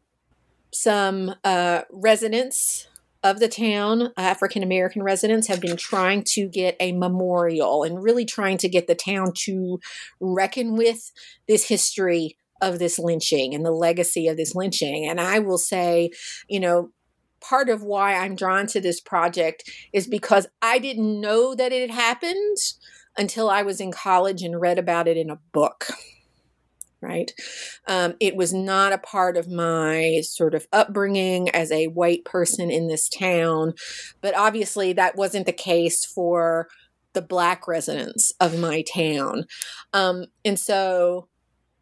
some 0.73 1.37
uh, 1.45 1.83
residents 1.93 2.89
of 3.23 3.39
the 3.39 3.47
town, 3.47 4.13
African 4.17 4.65
American 4.65 5.05
residents, 5.05 5.47
have 5.47 5.61
been 5.61 5.77
trying 5.77 6.25
to 6.33 6.49
get 6.49 6.75
a 6.81 6.91
memorial 6.91 7.85
and 7.85 8.03
really 8.03 8.25
trying 8.25 8.59
to 8.59 8.69
get 8.69 8.89
the 8.89 8.97
town 8.97 9.33
to 9.45 9.79
reckon 10.19 10.77
with 10.77 11.13
this 11.47 11.69
history 11.69 12.37
of 12.61 12.81
this 12.81 12.99
lynching 12.99 13.55
and 13.55 13.65
the 13.65 13.71
legacy 13.71 14.27
of 14.27 14.37
this 14.37 14.57
lynching. 14.57 15.07
And 15.09 15.21
I 15.21 15.39
will 15.39 15.59
say, 15.59 16.11
you 16.49 16.59
know, 16.59 16.91
part 17.41 17.69
of 17.69 17.85
why 17.85 18.17
I'm 18.17 18.35
drawn 18.35 18.67
to 18.69 18.81
this 18.81 19.01
project 19.01 19.71
is 19.93 20.09
because 20.09 20.49
I 20.61 20.81
didn't 20.81 21.21
know 21.21 21.55
that 21.55 21.73
it 21.73 21.91
happened 21.93 22.57
until 23.21 23.51
I 23.51 23.61
was 23.63 23.83
in 23.83 23.93
college 23.93 24.43
and 24.43 24.59
read 24.59 24.79
about 24.79 25.07
it 25.07 25.19
in 25.19 25.29
a 25.29 25.39
book. 25.53 25.89
Right. 27.03 27.33
Um, 27.87 28.15
it 28.21 28.37
was 28.37 28.53
not 28.53 28.93
a 28.93 28.99
part 28.99 29.39
of 29.39 29.49
my 29.49 30.21
sort 30.23 30.55
of 30.55 30.67
upbringing 30.71 31.49
as 31.49 31.73
a 31.73 31.87
white 31.87 32.27
person 32.27 32.71
in 32.71 32.89
this 32.89 33.09
town. 33.09 33.73
But 34.21 34.37
obviously, 34.37 34.93
that 34.93 35.17
wasn't 35.17 35.47
the 35.47 35.53
case 35.53 36.05
for 36.05 36.69
the 37.15 37.23
black 37.23 37.67
residents 37.67 38.33
of 38.39 38.59
my 38.59 38.83
town. 38.83 39.47
Um, 39.95 40.27
and 40.45 40.59
so 40.59 41.29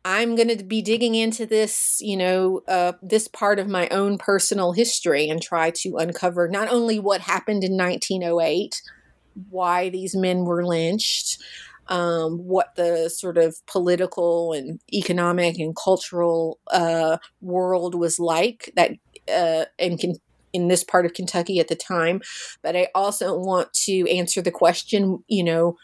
I'm 0.05 0.37
going 0.37 0.57
to 0.57 0.65
be 0.65 0.83
digging 0.83 1.17
into 1.17 1.47
this, 1.47 1.99
you 2.01 2.17
know, 2.17 2.63
uh, 2.69 2.93
this 3.03 3.27
part 3.27 3.59
of 3.59 3.69
my 3.69 3.89
own 3.89 4.19
personal 4.19 4.73
history 4.73 5.29
and 5.29 5.43
try 5.43 5.71
to 5.71 5.97
uncover 5.97 6.49
not 6.49 6.69
only 6.69 6.99
what 7.01 7.23
happened 7.23 7.65
in 7.65 7.77
1908 7.77 8.81
why 9.51 9.89
these 9.89 10.15
men 10.15 10.45
were 10.45 10.65
lynched, 10.65 11.39
um, 11.89 12.39
what 12.39 12.75
the 12.77 13.09
sort 13.09 13.39
of 13.39 13.57
political 13.67 14.53
and 14.53 14.81
economic 14.93 15.59
and 15.59 15.75
cultural 15.77 16.59
uh, 16.71 17.19
world 17.41 17.95
was 17.95 18.19
like 18.19 18.73
that, 18.77 18.93
uh, 19.33 19.65
and 19.79 19.99
can, 19.99 20.17
in 20.53 20.69
this 20.69 20.85
part 20.85 21.07
of 21.07 21.15
Kentucky 21.15 21.59
at 21.59 21.69
the 21.69 21.77
time. 21.77 22.21
But 22.63 22.77
I 22.77 22.89
also 22.95 23.37
want 23.39 23.73
to 23.85 24.11
answer 24.11 24.43
the 24.43 24.51
question, 24.51 25.25
you 25.29 25.45
know, 25.45 25.77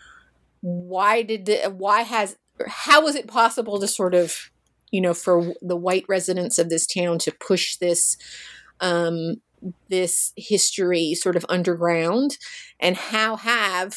why 0.60 1.22
did 1.22 1.46
the, 1.46 1.74
why 1.76 2.02
has 2.02 2.36
how 2.66 3.02
was 3.02 3.14
it 3.14 3.26
possible 3.26 3.80
to 3.80 3.88
sort 3.88 4.14
of 4.14 4.50
you 4.90 5.00
know 5.00 5.12
for 5.12 5.52
the 5.60 5.76
white 5.76 6.04
residents 6.08 6.58
of 6.58 6.70
this 6.70 6.86
town 6.86 7.18
to 7.18 7.32
push 7.32 7.76
this 7.76 8.16
um, 8.80 9.36
this 9.88 10.32
history 10.36 11.14
sort 11.14 11.36
of 11.36 11.46
underground 11.48 12.38
and 12.80 12.96
how 12.96 13.36
have 13.36 13.96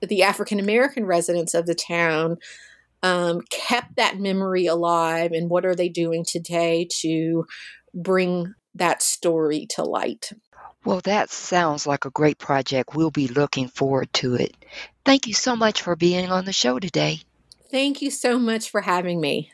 the 0.00 0.22
African 0.22 0.60
American 0.60 1.04
residents 1.06 1.54
of 1.54 1.66
the 1.66 1.74
town 1.74 2.36
um, 3.02 3.42
kept 3.50 3.96
that 3.96 4.18
memory 4.18 4.66
alive, 4.66 5.32
and 5.32 5.48
what 5.48 5.64
are 5.64 5.74
they 5.74 5.88
doing 5.88 6.24
today 6.26 6.88
to 7.00 7.46
bring 7.94 8.54
that 8.74 9.02
story 9.02 9.66
to 9.70 9.84
light? 9.84 10.32
Well, 10.84 11.00
that 11.04 11.30
sounds 11.30 11.86
like 11.86 12.04
a 12.04 12.10
great 12.10 12.38
project. 12.38 12.94
We'll 12.94 13.10
be 13.10 13.28
looking 13.28 13.68
forward 13.68 14.12
to 14.14 14.34
it. 14.34 14.54
Thank 15.04 15.26
you 15.26 15.34
so 15.34 15.56
much 15.56 15.82
for 15.82 15.96
being 15.96 16.30
on 16.30 16.44
the 16.44 16.52
show 16.52 16.78
today. 16.78 17.20
Thank 17.70 18.00
you 18.00 18.10
so 18.10 18.38
much 18.38 18.70
for 18.70 18.80
having 18.80 19.20
me. 19.20 19.52